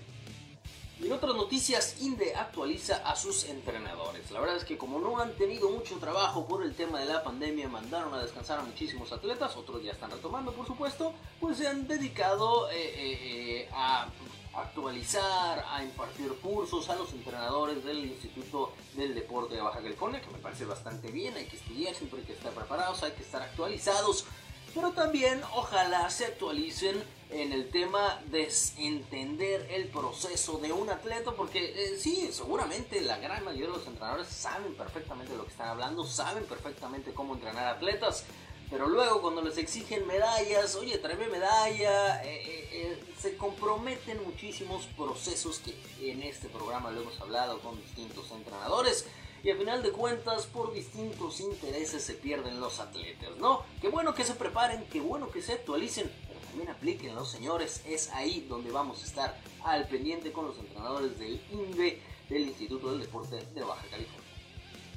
En 1.02 1.10
otras 1.12 1.34
noticias, 1.34 1.96
INDE 2.00 2.34
actualiza 2.34 2.96
a 3.08 3.16
sus 3.16 3.44
entrenadores. 3.44 4.30
La 4.30 4.40
verdad 4.40 4.56
es 4.56 4.64
que 4.64 4.76
como 4.76 4.98
no 4.98 5.18
han 5.18 5.32
tenido 5.32 5.70
mucho 5.70 5.96
trabajo 5.96 6.46
por 6.46 6.62
el 6.62 6.74
tema 6.74 7.00
de 7.00 7.06
la 7.06 7.24
pandemia, 7.24 7.68
mandaron 7.68 8.12
a 8.12 8.22
descansar 8.22 8.58
a 8.58 8.62
muchísimos 8.62 9.10
atletas, 9.10 9.56
otros 9.56 9.82
ya 9.82 9.92
están 9.92 10.10
retomando 10.10 10.52
por 10.52 10.66
supuesto, 10.66 11.14
pues 11.40 11.56
se 11.56 11.66
han 11.66 11.88
dedicado 11.88 12.70
eh, 12.70 12.74
eh, 12.76 13.68
a 13.72 14.08
actualizar, 14.54 15.64
a 15.68 15.82
impartir 15.82 16.32
cursos 16.42 16.88
a 16.90 16.96
los 16.96 17.12
entrenadores 17.12 17.84
del 17.84 18.04
Instituto 18.04 18.72
del 18.94 19.14
Deporte 19.14 19.54
de 19.54 19.62
Baja 19.62 19.80
California, 19.80 20.20
que 20.20 20.30
me 20.30 20.38
parece 20.38 20.64
bastante 20.64 21.10
bien, 21.10 21.34
hay 21.36 21.46
que 21.46 21.56
estudiar, 21.56 21.94
siempre 21.94 22.20
hay 22.20 22.26
que 22.26 22.32
estar 22.32 22.52
preparados, 22.52 23.02
hay 23.02 23.12
que 23.12 23.22
estar 23.22 23.42
actualizados, 23.42 24.26
pero 24.74 24.92
también 24.92 25.40
ojalá 25.54 26.08
se 26.10 26.26
actualicen 26.26 27.02
en 27.30 27.52
el 27.52 27.70
tema 27.70 28.20
de 28.30 28.50
entender 28.78 29.68
el 29.70 29.86
proceso 29.88 30.58
de 30.58 30.72
un 30.72 30.90
atleta, 30.90 31.32
porque 31.32 31.72
eh, 31.76 31.96
sí, 31.98 32.30
seguramente 32.32 33.00
la 33.00 33.18
gran 33.18 33.44
mayoría 33.44 33.68
de 33.68 33.78
los 33.78 33.86
entrenadores 33.86 34.28
saben 34.28 34.74
perfectamente 34.74 35.36
lo 35.36 35.44
que 35.44 35.50
están 35.50 35.68
hablando, 35.68 36.04
saben 36.04 36.44
perfectamente 36.44 37.12
cómo 37.12 37.34
entrenar 37.34 37.68
atletas, 37.68 38.24
Pero 38.70 38.88
luego 38.88 39.20
cuando 39.20 39.42
les 39.42 39.58
exigen 39.58 40.06
medallas, 40.06 40.76
oye, 40.76 40.96
tráeme 40.98 41.26
medalla, 41.26 42.22
eh, 42.22 42.40
eh, 42.46 42.68
eh, 42.72 43.04
se 43.20 43.36
comprometen 43.36 44.22
muchísimos 44.24 44.86
procesos 44.96 45.58
que 45.58 46.12
en 46.12 46.22
este 46.22 46.48
programa 46.48 46.92
lo 46.92 47.02
hemos 47.02 47.20
hablado 47.20 47.58
con 47.60 47.76
distintos 47.82 48.30
entrenadores. 48.30 49.06
Y 49.42 49.50
al 49.50 49.58
final 49.58 49.82
de 49.82 49.90
cuentas, 49.90 50.46
por 50.46 50.72
distintos 50.72 51.40
intereses 51.40 52.04
se 52.04 52.14
pierden 52.14 52.60
los 52.60 52.78
atletas, 52.78 53.30
¿no? 53.38 53.64
Qué 53.80 53.88
bueno 53.88 54.14
que 54.14 54.22
se 54.22 54.34
preparen, 54.34 54.84
qué 54.84 55.00
bueno 55.00 55.30
que 55.30 55.42
se 55.42 55.54
actualicen, 55.54 56.12
pero 56.28 56.40
también 56.40 56.68
apliquen 56.68 57.14
los 57.16 57.28
señores. 57.28 57.82
Es 57.86 58.10
ahí 58.10 58.46
donde 58.48 58.70
vamos 58.70 59.02
a 59.02 59.06
estar 59.06 59.40
al 59.64 59.88
pendiente 59.88 60.30
con 60.30 60.46
los 60.46 60.58
entrenadores 60.58 61.18
del 61.18 61.40
INVE, 61.50 62.00
del 62.28 62.42
Instituto 62.42 62.92
del 62.92 63.00
Deporte 63.00 63.44
de 63.52 63.62
Baja 63.62 63.84
California. 63.90 64.19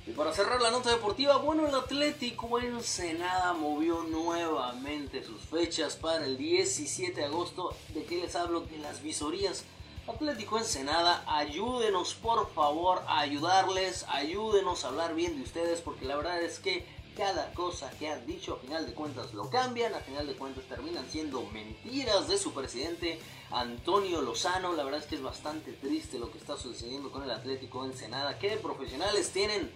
Y 0.05 0.11
para 0.11 0.33
cerrar 0.33 0.61
la 0.61 0.69
nota 0.69 0.89
deportiva, 0.89 1.37
bueno, 1.37 1.65
el 1.65 1.73
Atlético 1.73 2.59
Ensenada 2.59 3.53
movió 3.53 4.03
nuevamente 4.03 5.23
sus 5.23 5.41
fechas 5.41 5.95
para 5.95 6.25
el 6.25 6.37
17 6.37 7.21
de 7.21 7.25
agosto. 7.25 7.73
¿De 7.93 8.03
qué 8.03 8.17
les 8.17 8.35
hablo? 8.35 8.61
De 8.61 8.79
las 8.79 9.01
visorías. 9.01 9.63
Atlético 10.05 10.57
Ensenada, 10.57 11.23
ayúdenos 11.25 12.15
por 12.15 12.53
favor 12.53 13.01
a 13.07 13.21
ayudarles, 13.21 14.05
ayúdenos 14.09 14.83
a 14.83 14.89
hablar 14.89 15.15
bien 15.15 15.37
de 15.37 15.43
ustedes, 15.43 15.79
porque 15.79 16.03
la 16.03 16.17
verdad 16.17 16.41
es 16.41 16.59
que 16.59 16.85
cada 17.15 17.53
cosa 17.53 17.89
que 17.91 18.09
han 18.09 18.25
dicho 18.25 18.55
a 18.55 18.57
final 18.57 18.85
de 18.85 18.93
cuentas 18.93 19.33
lo 19.33 19.49
cambian, 19.49 19.93
a 19.93 19.99
final 19.99 20.27
de 20.27 20.33
cuentas 20.33 20.65
terminan 20.65 21.07
siendo 21.09 21.43
mentiras 21.53 22.27
de 22.27 22.37
su 22.37 22.53
presidente 22.53 23.19
Antonio 23.51 24.21
Lozano. 24.21 24.73
La 24.73 24.83
verdad 24.83 24.99
es 24.99 25.05
que 25.05 25.15
es 25.15 25.23
bastante 25.23 25.71
triste 25.71 26.19
lo 26.19 26.29
que 26.29 26.39
está 26.39 26.57
sucediendo 26.57 27.09
con 27.09 27.23
el 27.23 27.31
Atlético 27.31 27.85
Ensenada. 27.85 28.37
¿Qué 28.39 28.57
profesionales 28.57 29.31
tienen? 29.31 29.71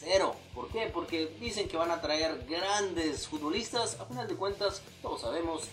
Cero. 0.00 0.34
¿Por 0.54 0.68
qué? 0.68 0.90
Porque 0.92 1.26
dicen 1.38 1.68
que 1.68 1.76
van 1.76 1.90
a 1.90 2.00
traer 2.00 2.46
grandes 2.48 3.28
futbolistas. 3.28 4.00
A 4.00 4.06
final 4.06 4.26
de 4.26 4.34
cuentas, 4.34 4.80
todos 5.02 5.20
sabemos 5.20 5.64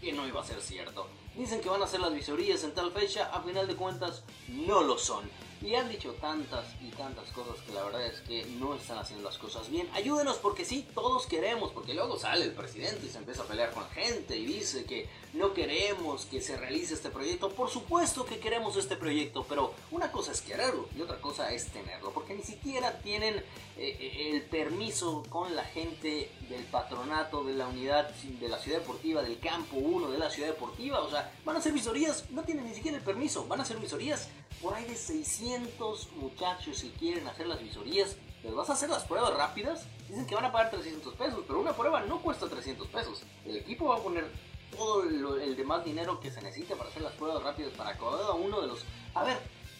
que 0.00 0.12
no 0.12 0.28
iba 0.28 0.40
a 0.40 0.44
ser 0.44 0.62
cierto. 0.62 1.08
Dicen 1.34 1.60
que 1.60 1.68
van 1.68 1.82
a 1.82 1.86
hacer 1.86 1.98
las 1.98 2.14
visorías 2.14 2.62
en 2.62 2.72
tal 2.72 2.92
fecha. 2.92 3.30
A 3.32 3.42
final 3.42 3.66
de 3.66 3.74
cuentas, 3.74 4.22
no 4.46 4.82
lo 4.82 4.96
son. 4.96 5.28
Y 5.64 5.74
han 5.76 5.88
dicho 5.88 6.12
tantas 6.20 6.66
y 6.82 6.90
tantas 6.90 7.30
cosas 7.30 7.56
que 7.64 7.72
la 7.72 7.84
verdad 7.84 8.04
es 8.04 8.20
que 8.20 8.44
no 8.60 8.74
están 8.74 8.98
haciendo 8.98 9.24
las 9.24 9.38
cosas 9.38 9.70
bien. 9.70 9.88
Ayúdenos 9.94 10.36
porque 10.36 10.62
sí, 10.62 10.86
todos 10.94 11.26
queremos. 11.26 11.72
Porque 11.72 11.94
luego 11.94 12.18
sale 12.18 12.44
el 12.44 12.52
presidente 12.52 13.06
y 13.06 13.08
se 13.08 13.16
empieza 13.16 13.44
a 13.44 13.46
pelear 13.46 13.72
con 13.72 13.84
la 13.84 13.88
gente 13.88 14.36
y 14.36 14.44
dice 14.44 14.84
que 14.84 15.08
no 15.32 15.54
queremos 15.54 16.26
que 16.26 16.42
se 16.42 16.58
realice 16.58 16.92
este 16.92 17.08
proyecto. 17.08 17.48
Por 17.48 17.70
supuesto 17.70 18.26
que 18.26 18.40
queremos 18.40 18.76
este 18.76 18.96
proyecto, 18.96 19.46
pero 19.48 19.72
una 19.90 20.12
cosa 20.12 20.32
es 20.32 20.42
quererlo 20.42 20.86
y 20.94 21.00
otra 21.00 21.18
cosa 21.18 21.50
es 21.50 21.68
tenerlo. 21.68 22.10
Porque 22.10 22.34
ni 22.34 22.42
siquiera 22.42 22.98
tienen 22.98 23.36
eh, 23.36 23.42
eh, 23.78 24.30
el 24.34 24.42
permiso 24.42 25.22
con 25.30 25.56
la 25.56 25.64
gente 25.64 26.30
del 26.50 26.64
patronato 26.64 27.42
de 27.42 27.54
la 27.54 27.68
unidad 27.68 28.10
de 28.10 28.48
la 28.50 28.58
ciudad 28.58 28.80
deportiva, 28.80 29.22
del 29.22 29.38
campo 29.38 29.78
1 29.78 30.10
de 30.10 30.18
la 30.18 30.28
ciudad 30.28 30.50
deportiva. 30.50 31.00
O 31.00 31.10
sea, 31.10 31.32
van 31.42 31.56
a 31.56 31.60
hacer 31.60 31.72
visorías, 31.72 32.30
no 32.30 32.42
tienen 32.42 32.66
ni 32.66 32.74
siquiera 32.74 32.98
el 32.98 33.02
permiso. 33.02 33.46
Van 33.46 33.60
a 33.60 33.62
hacer 33.62 33.78
visorías 33.78 34.28
por 34.64 34.72
ahí 34.72 34.86
de 34.86 34.96
600 34.96 36.08
muchachos 36.16 36.80
que 36.80 36.90
quieren 36.92 37.28
hacer 37.28 37.46
las 37.46 37.60
visorías. 37.60 38.16
¿Les 38.42 38.54
vas 38.54 38.70
a 38.70 38.72
hacer 38.72 38.88
las 38.88 39.04
pruebas 39.04 39.34
rápidas? 39.34 39.86
Dicen 40.08 40.26
que 40.26 40.34
van 40.34 40.46
a 40.46 40.52
pagar 40.52 40.70
300 40.70 41.14
pesos, 41.16 41.44
pero 41.46 41.60
una 41.60 41.74
prueba 41.74 42.00
no 42.00 42.22
cuesta 42.22 42.48
300 42.48 42.88
pesos. 42.88 43.22
El 43.44 43.58
equipo 43.58 43.88
va 43.88 43.96
a 43.96 44.02
poner 44.02 44.26
todo 44.74 45.02
el 45.02 45.54
demás 45.54 45.84
dinero 45.84 46.18
que 46.18 46.30
se 46.30 46.40
necesita 46.40 46.76
para 46.76 46.88
hacer 46.88 47.02
las 47.02 47.12
pruebas 47.12 47.42
rápidas 47.42 47.72
para 47.74 47.96
cada 47.98 48.32
uno 48.32 48.62
de 48.62 48.68
los... 48.68 48.80
A 49.14 49.22
ver, 49.22 49.36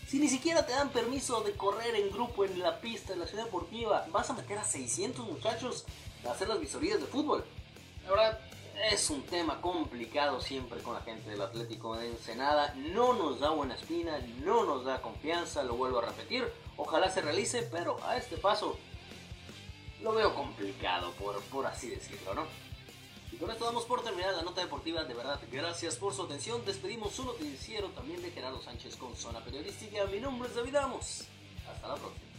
si 0.06 0.18
ni 0.18 0.28
siquiera 0.28 0.66
te 0.66 0.72
dan 0.72 0.90
permiso 0.90 1.40
de 1.40 1.52
correr 1.52 1.94
en 1.94 2.10
grupo 2.10 2.44
en 2.44 2.58
la 2.58 2.78
pista 2.82 3.14
de 3.14 3.20
la 3.20 3.26
ciudad 3.26 3.44
deportiva, 3.46 4.06
vas 4.12 4.28
a 4.28 4.34
meter 4.34 4.58
a 4.58 4.64
600 4.64 5.26
muchachos 5.26 5.86
a 6.28 6.32
hacer 6.32 6.46
las 6.46 6.60
visorías 6.60 7.00
de 7.00 7.06
fútbol. 7.06 7.42
La 8.04 8.10
verdad, 8.10 8.38
es 8.90 9.10
un 9.10 9.22
tema 9.22 9.60
complicado 9.60 10.40
siempre 10.40 10.80
con 10.80 10.94
la 10.94 11.00
gente 11.00 11.30
del 11.30 11.40
Atlético 11.40 11.96
de 11.96 12.08
Ensenada. 12.08 12.74
No 12.74 13.14
nos 13.14 13.40
da 13.40 13.50
buena 13.50 13.74
espina, 13.74 14.18
no 14.44 14.64
nos 14.64 14.84
da 14.84 15.00
confianza, 15.00 15.62
lo 15.62 15.74
vuelvo 15.74 15.98
a 15.98 16.06
repetir. 16.06 16.50
Ojalá 16.76 17.10
se 17.10 17.22
realice, 17.22 17.62
pero 17.70 18.02
a 18.04 18.16
este 18.16 18.36
paso 18.36 18.76
lo 20.02 20.12
veo 20.12 20.34
complicado, 20.34 21.12
por, 21.12 21.40
por 21.44 21.66
así 21.66 21.88
decirlo, 21.88 22.34
¿no? 22.34 22.44
Y 23.32 23.36
con 23.36 23.50
esto 23.50 23.64
damos 23.64 23.84
por 23.84 24.04
terminada 24.04 24.36
la 24.36 24.42
nota 24.42 24.60
deportiva. 24.60 25.04
De 25.04 25.14
verdad, 25.14 25.40
gracias 25.50 25.96
por 25.96 26.14
su 26.14 26.22
atención. 26.22 26.64
Despedimos 26.64 27.14
su 27.14 27.24
noticiero 27.24 27.88
también 27.88 28.22
de 28.22 28.30
Gerardo 28.30 28.62
Sánchez 28.62 28.96
con 28.96 29.16
Zona 29.16 29.40
Periodística. 29.40 30.04
Mi 30.06 30.20
nombre 30.20 30.48
es 30.48 30.54
David 30.54 30.76
Amos. 30.76 31.24
Hasta 31.68 31.88
la 31.88 31.94
próxima. 31.96 32.33